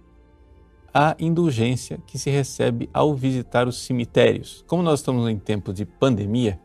a 0.94 1.16
indulgência 1.18 1.98
que 2.06 2.16
se 2.16 2.30
recebe 2.30 2.88
ao 2.94 3.12
visitar 3.16 3.66
os 3.66 3.84
cemitérios. 3.84 4.64
Como 4.68 4.80
nós 4.80 5.00
estamos 5.00 5.28
em 5.28 5.36
tempo 5.36 5.72
de 5.72 5.84
pandemia, 5.84 6.60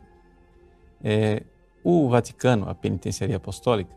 é, 1.02 1.42
o 1.82 2.08
Vaticano, 2.08 2.68
a 2.68 2.74
Penitenciaria 2.74 3.36
Apostólica, 3.36 3.92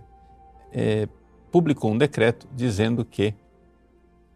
é, 0.71 1.07
publicou 1.51 1.91
um 1.91 1.97
decreto 1.97 2.47
dizendo 2.51 3.05
que 3.05 3.35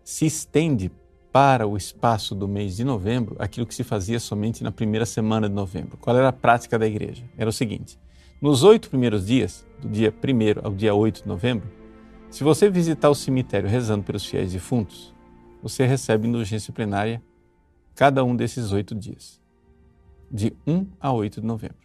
se 0.04 0.28
estende 0.28 0.92
para 1.32 1.68
o 1.68 1.76
espaço 1.76 2.36
do 2.36 2.48
mês 2.48 2.78
de 2.78 2.84
novembro 2.84 3.36
aquilo 3.40 3.66
que 3.66 3.74
se 3.74 3.84
fazia 3.84 4.20
somente 4.20 4.64
na 4.64 4.72
primeira 4.72 5.06
semana 5.06 5.50
de 5.50 5.56
novembro. 5.56 5.98
Qual 5.98 6.16
era 6.16 6.30
a 6.30 6.34
prática 6.34 6.78
da 6.78 6.86
igreja? 6.86 7.24
Era 7.36 7.50
o 7.50 7.54
seguinte: 7.54 7.98
nos 8.40 8.64
oito 8.64 8.90
primeiros 8.90 9.26
dias, 9.26 9.66
do 9.82 9.90
dia 9.90 10.14
1 10.14 10.66
ao 10.66 10.74
dia 10.74 10.94
8 10.94 11.24
de 11.24 11.28
novembro, 11.28 11.68
se 12.30 12.44
você 12.44 12.70
visitar 12.70 13.10
o 13.10 13.16
cemitério 13.16 13.68
rezando 13.68 14.04
pelos 14.04 14.26
fiéis 14.26 14.52
defuntos, 14.52 15.17
você 15.62 15.86
recebe 15.86 16.28
indulgência 16.28 16.74
plenária 16.74 17.22
cada 17.96 18.24
um 18.24 18.36
desses 18.36 18.72
oito 18.72 18.94
dias, 18.94 19.42
de 20.32 20.56
1 20.66 20.86
a 21.00 21.12
8 21.12 21.42
de 21.42 21.48
novembro. 21.48 21.78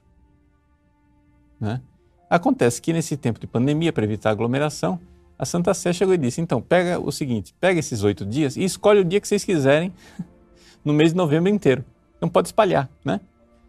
Né? 1.58 1.80
Acontece 2.28 2.82
que 2.82 2.92
nesse 2.92 3.16
tempo 3.16 3.40
de 3.40 3.46
pandemia, 3.46 3.92
para 3.92 4.04
evitar 4.04 4.30
aglomeração, 4.30 5.00
a 5.38 5.44
Santa 5.44 5.74
Sé 5.74 5.92
chegou 5.92 6.14
e 6.14 6.18
disse: 6.18 6.40
então, 6.40 6.60
pega 6.60 7.00
o 7.00 7.10
seguinte, 7.10 7.54
pega 7.60 7.80
esses 7.80 8.02
oito 8.02 8.24
dias 8.24 8.56
e 8.56 8.64
escolhe 8.64 9.00
o 9.00 9.04
dia 9.04 9.20
que 9.20 9.26
vocês 9.26 9.44
quiserem 9.44 9.92
no 10.84 10.92
mês 10.92 11.10
de 11.10 11.16
novembro 11.16 11.48
inteiro. 11.48 11.84
Então 12.16 12.28
pode 12.28 12.48
espalhar, 12.48 12.90
né? 13.04 13.20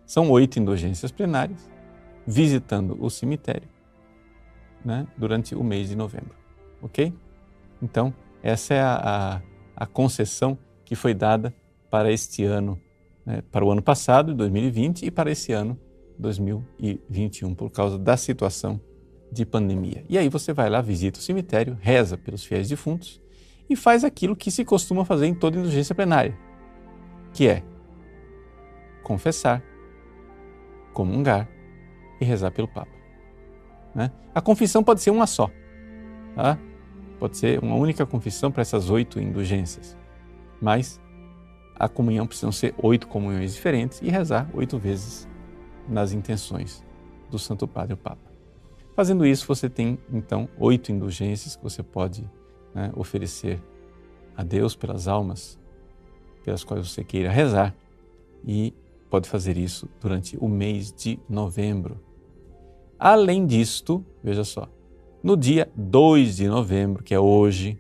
São 0.06 0.30
oito 0.30 0.60
indulgências 0.60 1.12
plenárias, 1.12 1.70
visitando 2.28 2.98
o 3.04 3.10
cemitério 3.10 3.68
né, 4.84 5.08
durante 5.18 5.56
o 5.56 5.64
mês 5.64 5.90
de 5.90 5.96
novembro. 5.96 6.36
Ok? 6.82 7.14
Então, 7.82 8.14
essa 8.42 8.74
é 8.74 8.82
a, 8.82 8.96
a 9.36 9.42
a 9.76 9.86
concessão 9.86 10.58
que 10.86 10.96
foi 10.96 11.14
dada 11.14 11.54
para 11.90 12.12
este 12.12 12.44
ano, 12.44 12.80
né, 13.26 13.42
para 13.52 13.64
o 13.64 13.72
ano 13.72 13.82
passado, 13.82 14.34
2020, 14.34 15.06
e 15.06 15.12
para 15.12 15.32
esse 15.32 15.52
ano, 15.52 15.80
2021, 16.18 17.54
por 17.56 17.70
causa 17.70 17.98
da 17.98 18.18
situação 18.18 18.80
de 19.32 19.46
pandemia. 19.46 20.06
E 20.08 20.18
aí 20.18 20.30
você 20.30 20.54
vai 20.54 20.70
lá, 20.70 20.82
visita 20.82 21.20
o 21.20 21.22
cemitério, 21.22 21.78
reza 21.82 22.18
pelos 22.18 22.44
fiéis 22.44 22.70
defuntos 22.70 23.22
e 23.70 23.76
faz 23.76 24.04
aquilo 24.04 24.36
que 24.36 24.52
se 24.52 24.64
costuma 24.64 25.06
fazer 25.06 25.26
em 25.26 25.34
toda 25.34 25.58
indulgência 25.58 25.96
plenária, 25.96 26.38
que 27.34 27.48
é 27.48 27.64
confessar, 29.04 29.64
comungar 30.94 31.50
e 32.22 32.26
rezar 32.26 32.52
pelo 32.52 32.68
Papa. 32.68 32.92
Né? 33.96 34.12
A 34.34 34.42
confissão 34.42 34.84
pode 34.84 35.02
ser 35.02 35.12
uma 35.12 35.28
só, 35.28 35.50
tá? 36.36 36.58
Pode 37.24 37.38
ser 37.38 37.64
uma 37.64 37.76
única 37.76 38.06
confissão 38.06 38.52
para 38.52 38.64
essas 38.64 38.90
oito 38.90 39.18
indulgências, 39.18 39.96
mas 40.62 41.00
a 41.74 41.88
comunhão 41.88 42.28
precisam 42.28 42.52
ser 42.52 42.76
oito 42.78 43.08
comunhões 43.08 43.54
diferentes 43.54 44.02
e 44.02 44.10
rezar 44.10 44.50
oito 44.54 44.78
vezes 44.78 45.26
nas 45.88 46.12
intenções 46.12 46.84
do 47.32 47.40
Santo 47.40 47.66
Padre 47.66 47.94
o 47.94 47.98
Papa. 47.98 48.30
Fazendo 48.94 49.26
isso, 49.26 49.48
você 49.48 49.70
tem 49.70 49.98
então 50.12 50.50
oito 50.60 50.92
indulgências 50.92 51.56
que 51.56 51.64
você 51.64 51.82
pode 51.82 52.30
né, 52.76 52.92
oferecer 52.94 53.64
a 54.36 54.44
Deus 54.44 54.76
pelas 54.76 55.08
almas 55.08 55.58
pelas 56.44 56.66
quais 56.66 56.86
você 56.90 57.06
queira 57.06 57.32
rezar 57.32 57.74
e 58.46 58.74
pode 59.10 59.30
fazer 59.30 59.58
isso 59.58 59.88
durante 60.02 60.36
o 60.42 60.50
mês 60.50 60.92
de 60.92 61.18
novembro. 61.30 62.02
Além 63.00 63.46
disto, 63.46 64.06
veja 64.22 64.44
só, 64.44 64.68
no 65.24 65.38
dia 65.38 65.72
2 65.76 66.36
de 66.36 66.48
novembro, 66.48 67.02
que 67.02 67.14
é 67.14 67.20
hoje, 67.20 67.80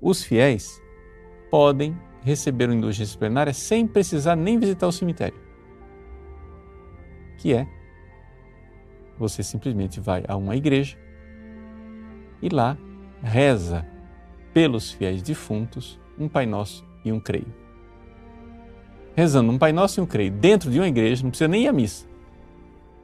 os 0.00 0.22
fiéis 0.22 0.80
podem 1.50 1.96
receber 2.20 2.68
uma 2.68 2.74
indulgência 2.74 3.18
plenária 3.18 3.54
sem 3.54 3.86
precisar 3.86 4.36
nem 4.36 4.58
visitar 4.58 4.86
o 4.86 4.92
cemitério. 4.92 5.40
Que 7.38 7.54
é 7.54 7.66
você 9.18 9.42
simplesmente 9.42 9.98
vai 9.98 10.24
a 10.28 10.36
uma 10.36 10.54
igreja 10.56 10.98
e 12.42 12.50
lá 12.50 12.76
reza 13.22 13.86
pelos 14.52 14.90
fiéis 14.90 15.22
defuntos 15.22 15.98
um 16.18 16.28
Pai 16.28 16.44
Nosso 16.44 16.84
e 17.02 17.10
um 17.10 17.18
Creio. 17.18 17.52
Rezando 19.14 19.50
um 19.50 19.58
Pai 19.58 19.72
Nosso 19.72 19.98
e 19.98 20.02
um 20.02 20.06
Creio 20.06 20.30
dentro 20.30 20.70
de 20.70 20.78
uma 20.78 20.88
igreja, 20.88 21.22
não 21.22 21.30
precisa 21.30 21.48
nem 21.48 21.64
ir 21.64 21.68
à 21.68 21.72
missa. 21.72 22.06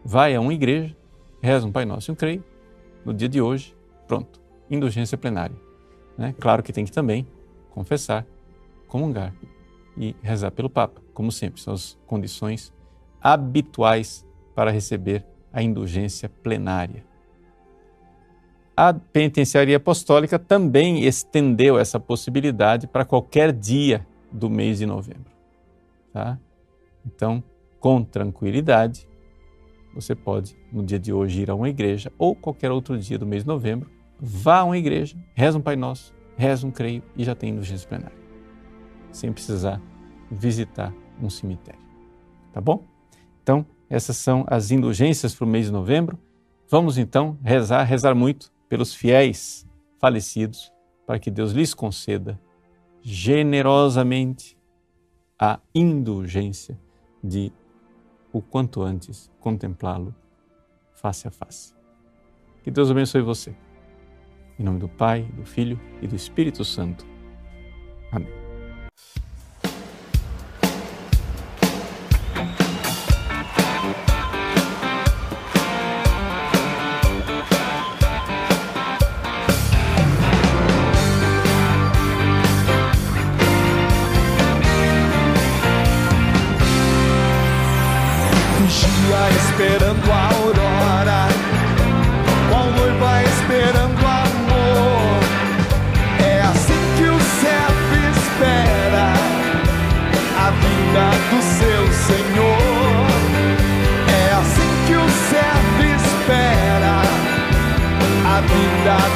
Vai 0.04 0.34
a 0.34 0.40
uma 0.40 0.52
igreja, 0.52 0.94
reza 1.42 1.66
um 1.66 1.72
Pai 1.72 1.84
Nosso 1.84 2.10
e 2.10 2.12
um 2.12 2.14
Creio, 2.14 2.44
no 3.04 3.12
dia 3.12 3.28
de 3.28 3.40
hoje, 3.40 3.76
pronto, 4.06 4.40
indulgência 4.70 5.18
plenária. 5.18 5.56
Né? 6.16 6.34
Claro 6.38 6.62
que 6.62 6.72
tem 6.72 6.84
que 6.84 6.92
também 6.92 7.26
confessar, 7.70 8.24
comungar 8.86 9.34
e 9.96 10.14
rezar 10.22 10.52
pelo 10.52 10.70
Papa, 10.70 11.02
como 11.12 11.32
sempre, 11.32 11.60
são 11.60 11.74
as 11.74 11.98
condições 12.06 12.72
habituais 13.20 14.24
para 14.54 14.70
receber 14.70 15.24
a 15.52 15.62
indulgência 15.62 16.28
plenária. 16.28 17.04
A 18.76 18.94
penitenciaria 18.94 19.76
apostólica 19.76 20.38
também 20.38 21.04
estendeu 21.04 21.78
essa 21.78 22.00
possibilidade 22.00 22.86
para 22.86 23.04
qualquer 23.04 23.52
dia 23.52 24.06
do 24.30 24.48
mês 24.48 24.78
de 24.78 24.86
novembro. 24.86 25.30
Tá? 26.12 26.38
Então, 27.04 27.42
com 27.78 28.02
tranquilidade, 28.02 29.06
você 29.94 30.14
pode, 30.14 30.56
no 30.72 30.82
dia 30.82 30.98
de 30.98 31.12
hoje, 31.12 31.42
ir 31.42 31.50
a 31.50 31.54
uma 31.54 31.68
igreja 31.68 32.12
ou 32.18 32.34
qualquer 32.34 32.70
outro 32.70 32.98
dia 32.98 33.18
do 33.18 33.26
mês 33.26 33.42
de 33.42 33.48
novembro, 33.48 33.90
vá 34.20 34.58
a 34.58 34.64
uma 34.64 34.78
igreja, 34.78 35.16
reza 35.34 35.58
um 35.58 35.60
Pai 35.60 35.76
Nosso, 35.76 36.14
reza 36.36 36.66
um 36.66 36.70
Creio 36.70 37.02
e 37.16 37.24
já 37.24 37.34
tem 37.34 37.50
indulgência 37.50 37.88
plenária. 37.88 38.16
Sem 39.10 39.32
precisar 39.32 39.80
visitar 40.30 40.92
um 41.20 41.28
cemitério. 41.28 41.80
Tá 42.52 42.60
bom? 42.60 42.84
Então, 43.42 43.66
essas 43.90 44.16
são 44.16 44.44
as 44.48 44.70
indulgências 44.70 45.34
para 45.34 45.44
o 45.44 45.48
mês 45.48 45.66
de 45.66 45.72
novembro. 45.72 46.18
Vamos 46.68 46.96
então 46.96 47.36
rezar, 47.42 47.82
rezar 47.82 48.14
muito 48.14 48.50
pelos 48.68 48.94
fiéis 48.94 49.66
falecidos, 49.98 50.72
para 51.06 51.18
que 51.18 51.30
Deus 51.30 51.52
lhes 51.52 51.74
conceda 51.74 52.40
generosamente 53.02 54.56
a 55.38 55.58
indulgência 55.74 56.78
de 57.22 57.52
o 58.32 58.40
quanto 58.40 58.82
antes 58.82 59.30
contemplá-lo 59.40 60.14
face 60.92 61.28
a 61.28 61.30
face. 61.30 61.74
Que 62.62 62.70
Deus 62.70 62.90
abençoe 62.90 63.22
você. 63.22 63.54
Em 64.58 64.62
nome 64.62 64.78
do 64.78 64.88
Pai, 64.88 65.22
do 65.34 65.44
Filho 65.44 65.78
e 66.00 66.06
do 66.06 66.14
Espírito 66.14 66.64
Santo. 66.64 67.06
Amém. 68.10 68.41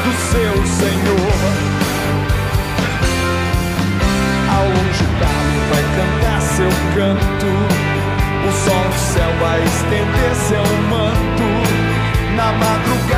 Do 0.06 0.12
seu 0.12 0.54
Senhor. 0.66 1.52
Ao 4.56 4.64
longe 4.64 5.02
o 5.02 5.12
galo 5.18 5.58
vai 5.70 5.84
cantar 5.96 6.40
seu 6.42 6.70
canto. 6.94 7.50
O 8.46 8.52
sol 8.52 8.84
do 8.88 8.98
céu 9.12 9.32
vai 9.40 9.60
estender 9.64 10.34
seu 10.48 10.66
manto. 10.90 11.48
Na 12.36 12.52
madrugada 12.52 13.15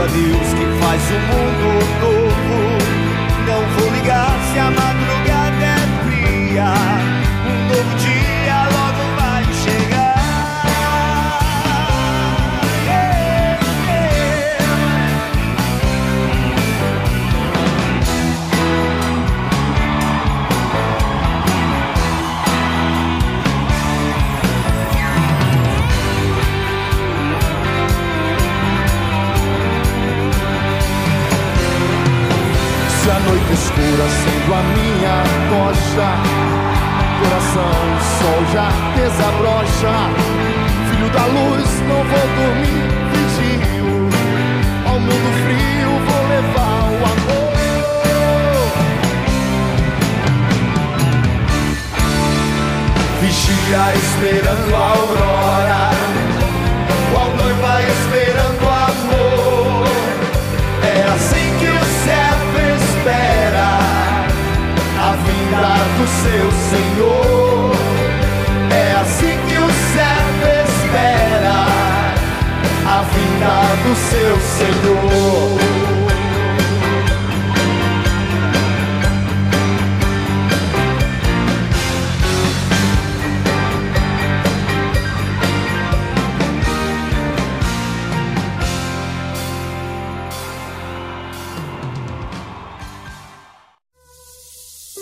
a 0.00 0.06
Deus 0.06 0.54
que 0.54 0.66
faz 0.80 1.02
o 1.10 1.20
mundo 1.28 1.68
novo. 2.00 2.58
Não 3.46 3.62
vou 3.80 3.90
ligar 3.94 4.38
se 4.52 4.58
a 4.58 4.70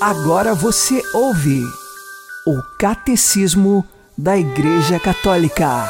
Agora 0.08 0.54
você 0.54 1.02
ouve 1.12 1.64
o 2.46 2.62
Catecismo 2.78 3.84
da 4.16 4.38
Igreja 4.38 5.00
Católica. 5.00 5.82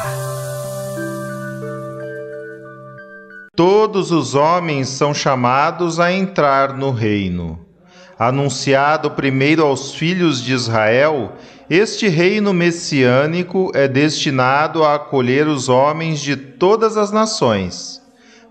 Todos 3.55 4.11
os 4.11 4.33
homens 4.33 4.89
são 4.89 5.13
chamados 5.13 5.99
a 5.99 6.11
entrar 6.11 6.75
no 6.75 6.89
reino. 6.89 7.63
Anunciado 8.17 9.11
primeiro 9.11 9.63
aos 9.63 9.93
filhos 9.93 10.41
de 10.41 10.51
Israel, 10.51 11.33
este 11.69 12.07
reino 12.07 12.55
messiânico 12.55 13.71
é 13.75 13.87
destinado 13.87 14.83
a 14.83 14.95
acolher 14.95 15.47
os 15.47 15.69
homens 15.69 16.19
de 16.19 16.35
todas 16.35 16.97
as 16.97 17.11
nações. 17.11 18.01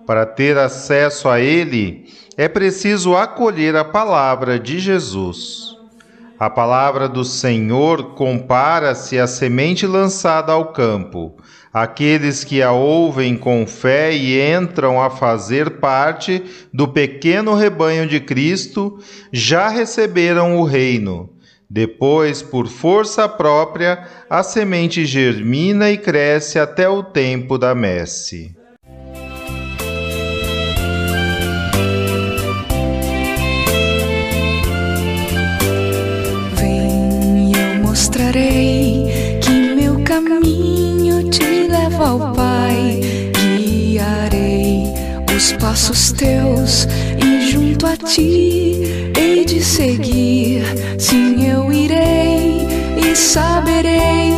Para 0.06 0.24
ter 0.24 0.56
acesso 0.56 1.28
a 1.28 1.40
ele, 1.40 2.06
é 2.36 2.48
preciso 2.48 3.16
acolher 3.16 3.74
a 3.76 3.84
palavra 3.84 4.58
de 4.58 4.78
Jesus. 4.78 5.74
A 6.38 6.50
palavra 6.50 7.08
do 7.08 7.24
Senhor 7.24 8.14
compara-se 8.14 9.18
à 9.18 9.26
semente 9.26 9.86
lançada 9.86 10.52
ao 10.52 10.72
campo. 10.72 11.34
Aqueles 11.72 12.44
que 12.44 12.62
a 12.62 12.72
ouvem 12.72 13.36
com 13.36 13.66
fé 13.66 14.14
e 14.14 14.40
entram 14.40 15.02
a 15.02 15.08
fazer 15.08 15.78
parte 15.78 16.42
do 16.72 16.88
pequeno 16.88 17.54
rebanho 17.54 18.06
de 18.06 18.20
Cristo 18.20 18.98
já 19.32 19.68
receberam 19.68 20.58
o 20.58 20.64
reino. 20.64 21.30
Depois, 21.68 22.42
por 22.42 22.66
força 22.66 23.28
própria, 23.28 24.06
a 24.28 24.42
semente 24.42 25.04
germina 25.04 25.90
e 25.90 25.98
cresce 25.98 26.58
até 26.58 26.88
o 26.88 27.02
tempo 27.02 27.58
da 27.58 27.74
messe. 27.74 28.55
Que 38.32 39.74
meu 39.76 40.02
caminho 40.02 41.30
te 41.30 41.68
leva 41.68 42.08
ao 42.08 42.32
Pai. 42.32 43.00
Guiarei 43.32 44.82
os 45.34 45.52
passos 45.52 46.12
teus 46.12 46.88
e 47.22 47.48
junto 47.48 47.86
a 47.86 47.96
ti 47.96 49.12
hei 49.16 49.44
de 49.44 49.62
seguir. 49.62 50.64
Sim, 50.98 51.48
eu 51.48 51.72
irei 51.72 52.66
e 52.96 53.14
saberei 53.14 54.35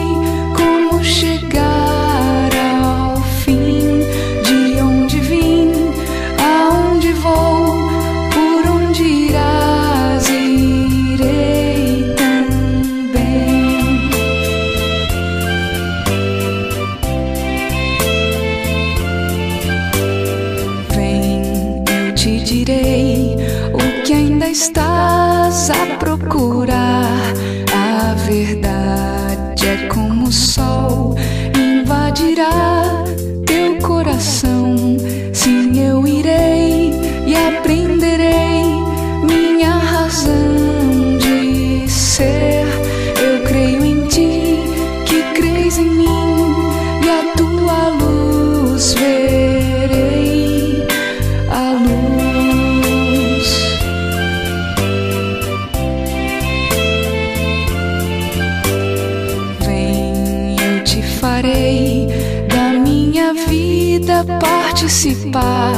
participar. 64.25 65.73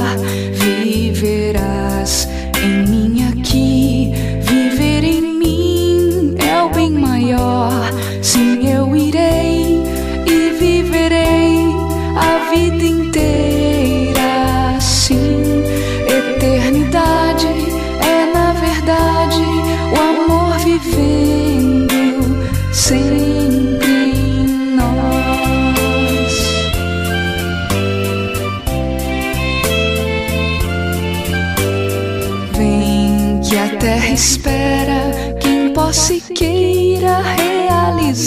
Viverás 0.55 2.29
em 2.63 2.87
mim 2.87 3.00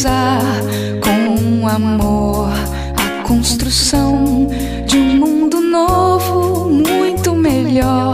realizar 0.03 0.41
com 1.01 1.67
amor 1.67 2.49
a 2.51 3.23
construção 3.23 4.47
de 4.85 4.97
um 4.97 5.17
mundo 5.17 5.61
novo, 5.61 6.69
muito 6.69 7.33
melhor. 7.33 8.12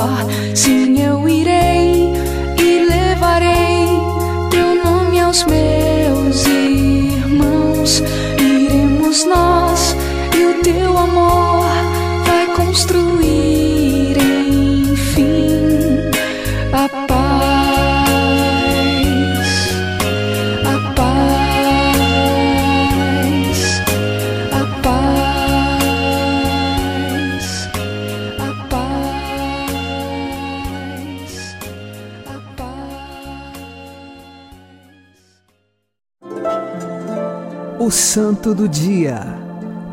O 37.90 37.92
Santo 37.92 38.54
do 38.54 38.70
Dia, 38.70 39.20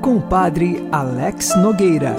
com 0.02 0.16
o 0.16 0.20
Padre 0.20 0.86
Alex 0.92 1.56
Nogueira. 1.56 2.14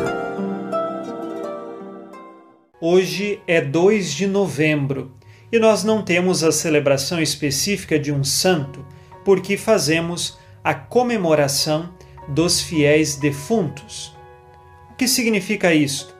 Hoje 2.81 3.39
é 3.45 3.61
2 3.61 4.11
de 4.11 4.25
novembro 4.25 5.15
e 5.51 5.59
nós 5.59 5.83
não 5.83 6.01
temos 6.01 6.43
a 6.43 6.51
celebração 6.51 7.21
específica 7.21 7.99
de 7.99 8.11
um 8.11 8.23
santo 8.23 8.83
porque 9.23 9.55
fazemos 9.55 10.39
a 10.63 10.73
comemoração 10.73 11.93
dos 12.27 12.59
fiéis 12.59 13.15
defuntos. 13.15 14.17
O 14.89 14.95
que 14.95 15.07
significa 15.07 15.75
isto? 15.75 16.11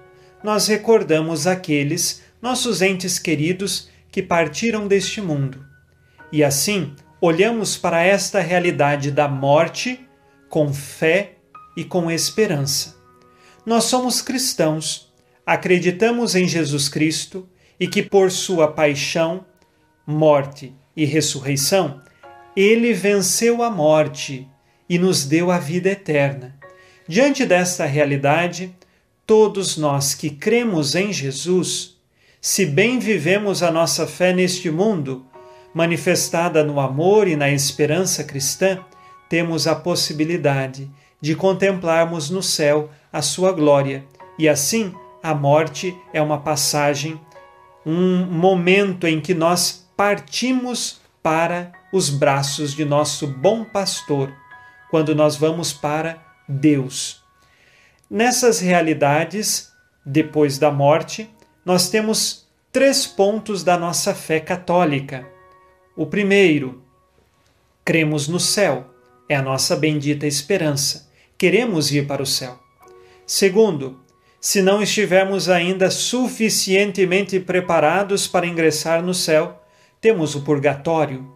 Nós 0.44 0.68
recordamos 0.68 1.48
aqueles 1.48 2.22
nossos 2.40 2.84
entes 2.84 3.18
queridos 3.18 3.90
que 4.12 4.22
partiram 4.22 4.88
deste 4.88 5.20
mundo. 5.20 5.66
E 6.32 6.44
assim, 6.44 6.94
olhamos 7.22 7.78
para 7.78 8.04
esta 8.04 8.40
realidade 8.40 9.12
da 9.12 9.28
morte 9.28 10.08
com 10.50 10.74
fé 10.74 11.36
e 11.76 11.84
com 11.84 12.10
esperança. 12.10 12.98
Nós 13.66 13.86
somos 13.86 14.22
cristãos 14.22 15.08
acreditamos 15.48 16.36
em 16.36 16.46
Jesus 16.46 16.90
Cristo 16.90 17.48
e 17.80 17.88
que 17.88 18.04
por 18.04 18.30
sua 18.30 18.68
paixão, 18.68 19.46
morte 20.06 20.76
e 20.94 21.06
ressurreição, 21.06 22.02
ele 22.54 22.92
venceu 22.92 23.64
a 23.64 23.70
morte 23.70 24.46
e 24.90 25.00
nos 25.00 25.24
deu 25.24 25.50
a 25.50 25.58
vida 25.58 25.90
eterna. 25.90 26.60
Diante 27.08 27.46
desta 27.46 27.86
realidade, 27.86 28.76
todos 29.26 29.78
nós 29.78 30.14
que 30.14 30.30
cremos 30.30 30.96
em 30.96 31.14
Jesus, 31.14 31.98
se 32.42 32.66
bem 32.66 33.00
vivemos 33.00 33.64
a 33.64 33.72
nossa 33.72 34.06
fé 34.06 34.34
neste 34.34 34.70
mundo, 34.70 35.26
manifestada 35.74 36.64
no 36.64 36.80
amor 36.80 37.28
e 37.28 37.36
na 37.36 37.50
esperança 37.50 38.24
cristã, 38.24 38.80
temos 39.30 39.68
a 39.68 39.76
possibilidade 39.76 40.90
de 41.20 41.36
contemplarmos 41.36 42.30
no 42.30 42.42
céu 42.42 42.90
a 43.12 43.22
sua 43.22 43.52
glória. 43.52 44.06
E 44.38 44.48
assim, 44.48 44.94
a 45.22 45.34
morte 45.34 45.96
é 46.14 46.22
uma 46.22 46.40
passagem, 46.40 47.20
um 47.86 48.26
momento 48.26 49.08
em 49.08 49.20
que 49.20 49.34
nós 49.34 49.90
partimos 49.96 51.02
para 51.22 51.72
os 51.92 52.10
braços 52.10 52.74
de 52.74 52.86
nosso 52.86 53.28
bom 53.28 53.64
pastor, 53.64 54.32
quando 54.90 55.16
nós 55.16 55.36
vamos 55.36 55.74
para 55.74 56.22
Deus. 56.48 57.24
Nessas 58.10 58.60
realidades, 58.60 59.72
depois 60.06 60.58
da 60.58 60.72
morte, 60.72 61.30
nós 61.66 61.90
temos 61.90 62.48
três 62.72 63.06
pontos 63.06 63.64
da 63.64 63.78
nossa 63.78 64.14
fé 64.16 64.40
católica. 64.40 65.28
O 65.98 66.06
primeiro, 66.06 66.84
cremos 67.84 68.28
no 68.28 68.40
céu, 68.40 68.86
é 69.28 69.36
a 69.36 69.42
nossa 69.42 69.76
bendita 69.76 70.28
esperança. 70.28 71.10
Queremos 71.36 71.92
ir 71.92 72.06
para 72.06 72.22
o 72.22 72.26
céu. 72.26 72.60
Segundo, 73.26 74.00
se 74.40 74.62
não 74.62 74.80
estivermos 74.80 75.50
ainda 75.50 75.90
suficientemente 75.90 77.40
preparados 77.40 78.28
para 78.28 78.46
ingressar 78.46 79.04
no 79.04 79.16
céu, 79.16 79.60
temos 80.00 80.36
o 80.36 80.42
purgatório. 80.42 81.28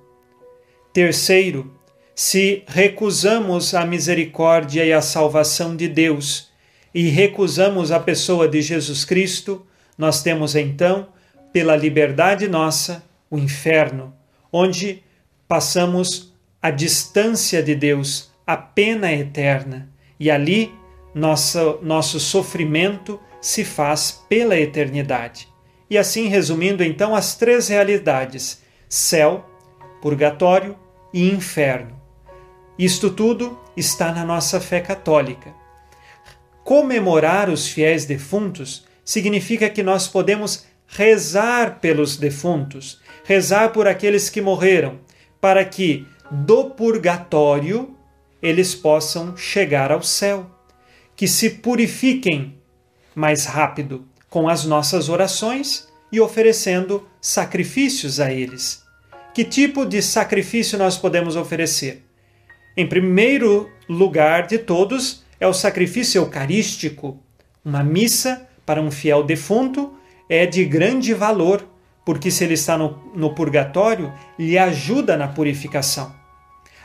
Terceiro, 0.93 1.73
se 2.13 2.63
recusamos 2.67 3.73
a 3.73 3.83
misericórdia 3.83 4.85
e 4.85 4.93
a 4.93 5.01
salvação 5.01 5.75
de 5.75 5.87
Deus 5.87 6.51
e 6.93 7.09
recusamos 7.09 7.91
a 7.91 7.99
pessoa 7.99 8.47
de 8.47 8.61
Jesus 8.61 9.03
Cristo, 9.05 9.65
nós 9.97 10.21
temos 10.21 10.55
então, 10.55 11.07
pela 11.51 11.75
liberdade 11.75 12.47
nossa, 12.47 13.03
o 13.27 13.39
inferno, 13.39 14.20
onde 14.51 15.03
passamos 15.47 16.33
a 16.61 16.69
distância 16.69 17.61
de 17.63 17.75
Deus, 17.75 18.31
a 18.45 18.55
pena 18.55 19.11
eterna, 19.11 19.89
e 20.19 20.29
ali 20.29 20.73
nosso, 21.13 21.79
nosso 21.81 22.19
sofrimento 22.19 23.19
se 23.41 23.63
faz 23.63 24.23
pela 24.29 24.57
eternidade. 24.57 25.47
E 25.89 25.97
assim, 25.97 26.27
resumindo 26.27 26.83
então 26.83 27.15
as 27.15 27.35
três 27.35 27.67
realidades: 27.67 28.61
céu, 28.87 29.45
purgatório 30.01 30.77
e 31.13 31.29
inferno. 31.29 31.99
Isto 32.77 33.09
tudo 33.09 33.59
está 33.75 34.11
na 34.11 34.23
nossa 34.23 34.59
fé 34.59 34.79
católica. 34.79 35.53
Comemorar 36.63 37.49
os 37.49 37.67
fiéis 37.67 38.05
defuntos 38.05 38.85
significa 39.03 39.69
que 39.69 39.83
nós 39.83 40.07
podemos 40.07 40.65
rezar 40.91 41.79
pelos 41.79 42.17
defuntos, 42.17 42.99
rezar 43.23 43.69
por 43.69 43.87
aqueles 43.87 44.29
que 44.29 44.41
morreram, 44.41 44.99
para 45.39 45.63
que 45.63 46.05
do 46.29 46.65
purgatório 46.71 47.95
eles 48.41 48.75
possam 48.75 49.35
chegar 49.37 49.91
ao 49.91 50.03
céu, 50.03 50.51
que 51.15 51.27
se 51.27 51.49
purifiquem 51.49 52.57
mais 53.15 53.45
rápido 53.45 54.05
com 54.29 54.49
as 54.49 54.65
nossas 54.65 55.07
orações 55.07 55.87
e 56.11 56.19
oferecendo 56.19 57.07
sacrifícios 57.21 58.19
a 58.19 58.31
eles. 58.31 58.83
Que 59.33 59.45
tipo 59.45 59.85
de 59.85 60.01
sacrifício 60.01 60.77
nós 60.77 60.97
podemos 60.97 61.37
oferecer? 61.37 62.03
Em 62.75 62.87
primeiro 62.87 63.69
lugar 63.87 64.45
de 64.45 64.57
todos 64.57 65.23
é 65.39 65.47
o 65.47 65.53
sacrifício 65.53 66.19
eucarístico. 66.19 67.17
Uma 67.63 67.83
missa 67.83 68.47
para 68.65 68.81
um 68.81 68.91
fiel 68.91 69.23
defunto 69.23 69.93
é 70.31 70.45
de 70.45 70.63
grande 70.63 71.13
valor, 71.13 71.67
porque 72.05 72.31
se 72.31 72.45
ele 72.45 72.53
está 72.53 72.77
no, 72.77 72.97
no 73.13 73.35
purgatório, 73.35 74.13
lhe 74.39 74.57
ajuda 74.57 75.17
na 75.17 75.27
purificação. 75.27 76.15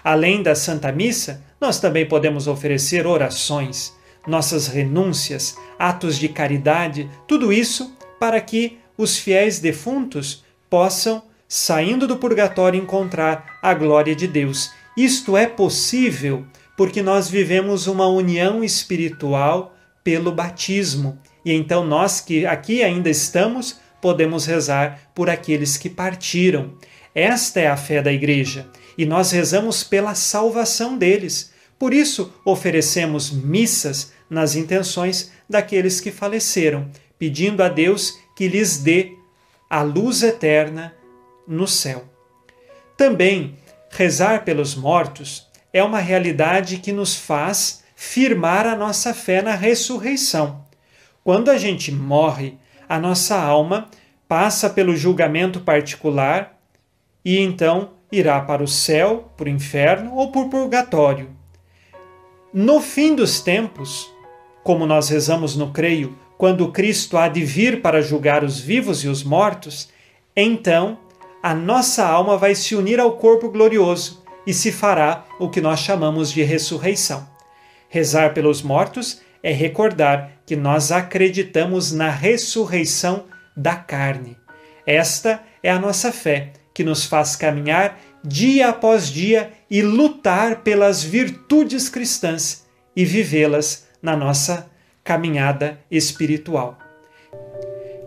Além 0.03 0.43
da 0.43 0.57
Santa 0.57 0.91
Missa, 0.91 1.45
nós 1.61 1.79
também 1.79 2.05
podemos 2.05 2.49
oferecer 2.49 3.07
orações, 3.07 3.95
nossas 4.27 4.67
renúncias, 4.67 5.57
atos 5.79 6.19
de 6.19 6.29
caridade, 6.29 7.09
tudo 7.29 7.53
isso 7.53 7.97
para 8.19 8.41
que 8.41 8.81
os 8.99 9.17
fiéis 9.17 9.61
defuntos 9.61 10.45
possam, 10.69 11.23
saindo 11.47 12.09
do 12.09 12.17
purgatório, 12.17 12.83
encontrar 12.83 13.59
a 13.63 13.73
glória 13.73 14.17
de 14.17 14.27
Deus. 14.27 14.73
Isto 14.97 15.37
é 15.37 15.47
possível 15.47 16.45
porque 16.77 17.01
nós 17.01 17.29
vivemos 17.29 17.87
uma 17.87 18.09
união 18.09 18.65
espiritual 18.65 19.73
pelo 20.03 20.33
batismo. 20.33 21.17
E 21.47 21.53
então 21.53 21.87
nós 21.87 22.21
que 22.21 22.45
aqui 22.45 22.83
ainda 22.83 23.09
estamos, 23.09 23.79
podemos 24.03 24.47
rezar 24.47 25.13
por 25.15 25.31
aqueles 25.31 25.77
que 25.77 25.89
partiram. 25.89 26.75
Esta 27.15 27.61
é 27.61 27.69
a 27.69 27.77
fé 27.77 28.03
da 28.03 28.13
igreja 28.13 28.69
e 28.99 29.07
nós 29.07 29.31
rezamos 29.31 29.85
pela 29.85 30.17
salvação 30.17 30.99
deles. 30.99 31.53
Por 31.79 31.95
isso, 31.95 32.35
oferecemos 32.45 33.31
missas 33.31 34.13
nas 34.29 34.57
intenções 34.57 35.31
daqueles 35.49 36.01
que 36.01 36.11
faleceram, 36.11 36.91
pedindo 37.17 37.63
a 37.63 37.69
Deus 37.69 38.19
que 38.35 38.49
lhes 38.49 38.79
dê 38.79 39.13
a 39.71 39.83
luz 39.83 40.25
eterna 40.25 40.97
no 41.47 41.69
céu. 41.69 42.05
Também, 42.97 43.57
rezar 43.89 44.45
pelos 44.45 44.75
mortos 44.75 45.47
é 45.73 45.81
uma 45.81 46.01
realidade 46.01 46.79
que 46.79 46.91
nos 46.91 47.15
faz 47.15 47.85
firmar 47.95 48.67
a 48.67 48.75
nossa 48.75 49.15
fé 49.15 49.41
na 49.41 49.55
ressurreição. 49.55 50.65
Quando 51.27 51.51
a 51.51 51.59
gente 51.59 51.91
morre, 51.91 52.57
a 52.89 53.01
nossa 53.01 53.37
alma 53.37 53.89
passa 54.29 54.71
pelo 54.71 54.95
julgamento 54.95 55.59
particular 55.59 56.57
e 57.25 57.41
então 57.41 57.95
irá 58.12 58.41
para 58.41 58.62
o 58.62 58.69
céu, 58.69 59.33
para 59.37 59.47
o 59.47 59.49
inferno 59.49 60.15
ou 60.15 60.31
por 60.31 60.49
purgatório. 60.49 61.31
No 62.55 62.81
fim 62.81 63.17
dos 63.17 63.41
tempos, 63.41 64.09
como 64.62 64.87
nós 64.87 65.09
rezamos 65.09 65.57
no 65.57 65.73
creio, 65.73 66.17
quando 66.39 66.71
Cristo 66.71 67.19
há 67.19 67.27
de 67.27 67.45
vir 67.45 67.83
para 67.83 68.01
julgar 68.01 68.45
os 68.45 68.61
vivos 68.61 69.03
e 69.03 69.09
os 69.09 69.25
mortos, 69.25 69.89
então 70.37 70.97
a 71.43 71.53
nossa 71.53 72.07
alma 72.07 72.39
vai 72.39 72.55
se 72.55 72.77
unir 72.77 73.01
ao 73.01 73.17
corpo 73.17 73.51
glorioso 73.51 74.23
e 74.47 74.55
se 74.55 74.71
fará 74.71 75.25
o 75.41 75.51
que 75.51 75.61
nós 75.61 75.81
chamamos 75.81 76.31
de 76.31 76.45
ressurreição. 76.45 77.29
Rezar 77.89 78.33
pelos 78.33 78.62
mortos 78.62 79.26
é 79.47 79.53
recordar 79.53 80.41
que 80.45 80.57
nós 80.57 80.91
acreditamos 80.91 81.93
na 81.93 82.11
ressurreição 82.11 83.27
da 83.57 83.77
carne. 83.77 84.37
Esta 84.85 85.41
é 85.63 85.71
a 85.71 85.79
nossa 85.79 86.11
fé 86.11 86.53
que 86.75 86.83
nos 86.83 87.05
faz 87.05 87.37
caminhar 87.37 87.97
dia 88.25 88.71
após 88.71 89.09
dia 89.09 89.53
e 89.71 89.83
lutar 89.83 90.65
pelas 90.65 91.05
virtudes 91.05 91.89
cristãs 91.89 92.67
e 92.97 93.05
vivê-las 93.05 93.87
na 94.03 94.17
nossa 94.17 94.69
caminhada 95.05 95.79
espiritual. 95.89 96.77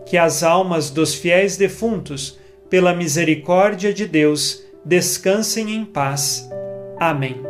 Que 0.04 0.18
as 0.18 0.42
almas 0.42 0.90
dos 0.90 1.14
fiéis 1.14 1.56
defuntos, 1.56 2.38
pela 2.68 2.92
misericórdia 2.92 3.94
de 3.94 4.06
Deus, 4.06 4.62
descansem 4.84 5.74
em 5.74 5.86
paz. 5.86 6.46
Amém. 6.98 7.40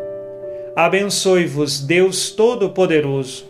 Abençoe-vos 0.76 1.80
Deus 1.80 2.30
Todo-Poderoso, 2.30 3.49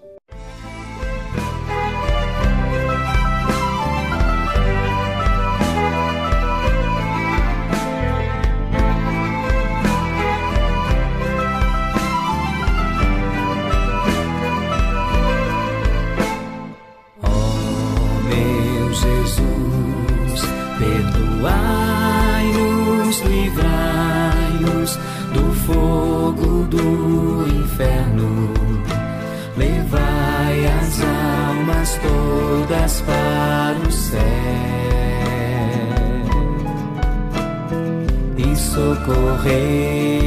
Socorrei 39.41 40.21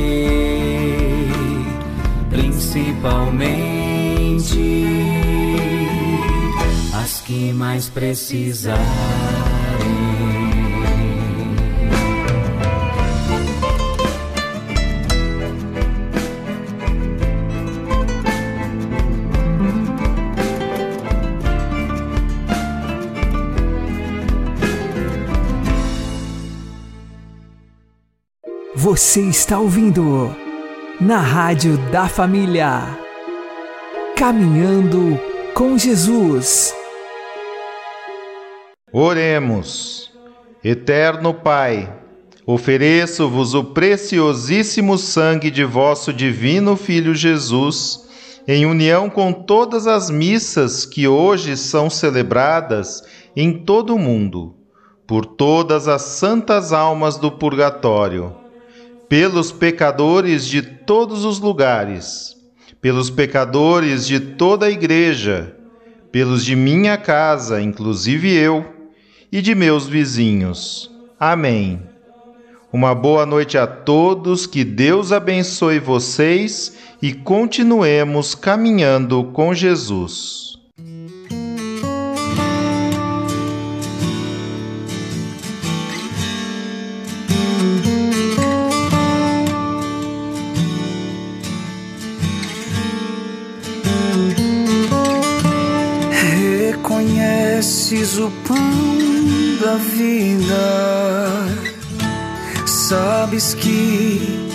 principalmente 2.31 4.87
as 6.93 7.21
que 7.21 7.53
mais 7.53 7.89
precisarem. 7.89 9.44
Você 28.97 29.23
está 29.23 29.59
ouvindo 29.59 30.33
na 31.01 31.19
Rádio 31.19 31.77
da 31.91 32.07
Família. 32.07 32.97
Caminhando 34.15 35.21
com 35.53 35.77
Jesus. 35.77 36.73
Oremos. 38.93 40.13
Eterno 40.63 41.35
Pai, 41.35 41.93
ofereço-vos 42.47 43.53
o 43.55 43.65
preciosíssimo 43.65 44.97
sangue 44.97 45.51
de 45.51 45.65
vosso 45.65 46.13
divino 46.13 46.77
Filho 46.77 47.17
Jesus, 47.17 48.09
em 48.47 48.65
união 48.65 49.11
com 49.11 49.33
todas 49.33 49.89
as 49.89 50.09
missas 50.09 50.87
que 50.87 51.09
hoje 51.09 51.57
são 51.57 51.91
celebradas 51.91 53.03
em 53.35 53.65
todo 53.65 53.97
o 53.97 53.99
mundo, 53.99 54.55
por 55.05 55.27
todas 55.27 55.89
as 55.89 56.03
santas 56.03 56.73
almas 56.73 57.17
do 57.17 57.33
purgatório, 57.33 58.44
pelos 59.09 59.53
pecadores 59.53 60.47
de 60.47 60.63
todos 60.63 61.25
os 61.25 61.39
lugares, 61.39 62.37
pelos 62.81 63.11
pecadores 63.11 64.07
de 64.07 64.21
toda 64.21 64.67
a 64.67 64.71
igreja, 64.71 65.57
pelos 66.11 66.45
de 66.45 66.55
minha 66.55 66.97
casa, 66.97 67.61
inclusive 67.61 68.33
eu, 68.33 68.65
e 69.31 69.43
de 69.43 69.55
meus 69.55 69.87
vizinhos. 69.87 70.91
Amém. 71.19 71.83
Uma 72.73 72.95
boa 72.95 73.25
noite 73.25 73.57
a 73.57 73.67
todos, 73.67 74.47
que 74.47 74.65
Deus 74.65 75.13
abençoe 75.13 75.79
vocês 75.79 76.77
e 77.01 77.13
continuemos 77.13 78.35
caminhando 78.35 79.25
com 79.33 79.55
Jesus. 79.55 80.54
Reconheces 97.95 98.19
o 98.19 98.29
pão 98.47 98.57
da 99.61 99.77
vida, 99.77 101.47
sabes 102.67 103.55
que 103.55 104.49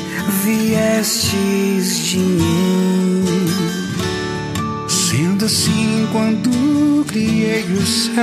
viestes 0.43 1.99
de 2.07 2.17
mim. 2.17 3.23
Sendo 4.89 5.45
assim, 5.45 6.05
quando 6.11 7.05
criei 7.05 7.63
os 7.71 8.09
céus, 8.13 8.19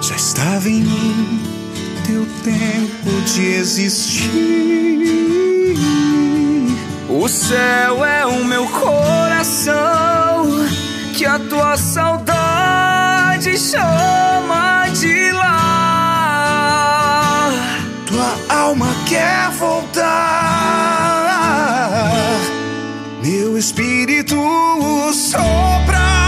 já 0.00 0.16
estava 0.16 0.68
em 0.68 0.82
mim 0.82 1.40
teu 2.06 2.26
tempo 2.42 3.10
de 3.32 3.46
existir. 3.54 4.30
O 7.08 7.28
céu 7.28 8.04
é 8.04 8.26
o 8.26 8.44
meu 8.44 8.66
coração, 8.66 10.09
que 11.20 11.26
a 11.26 11.38
tua 11.38 11.76
saudade 11.76 13.58
chama 13.58 14.88
de 14.88 15.32
lá. 15.32 16.72
Tua 18.06 18.38
alma 18.48 18.88
quer 19.06 19.50
voltar, 19.50 20.00
meu 23.22 23.58
espírito 23.58 24.34
sopra 25.12 26.19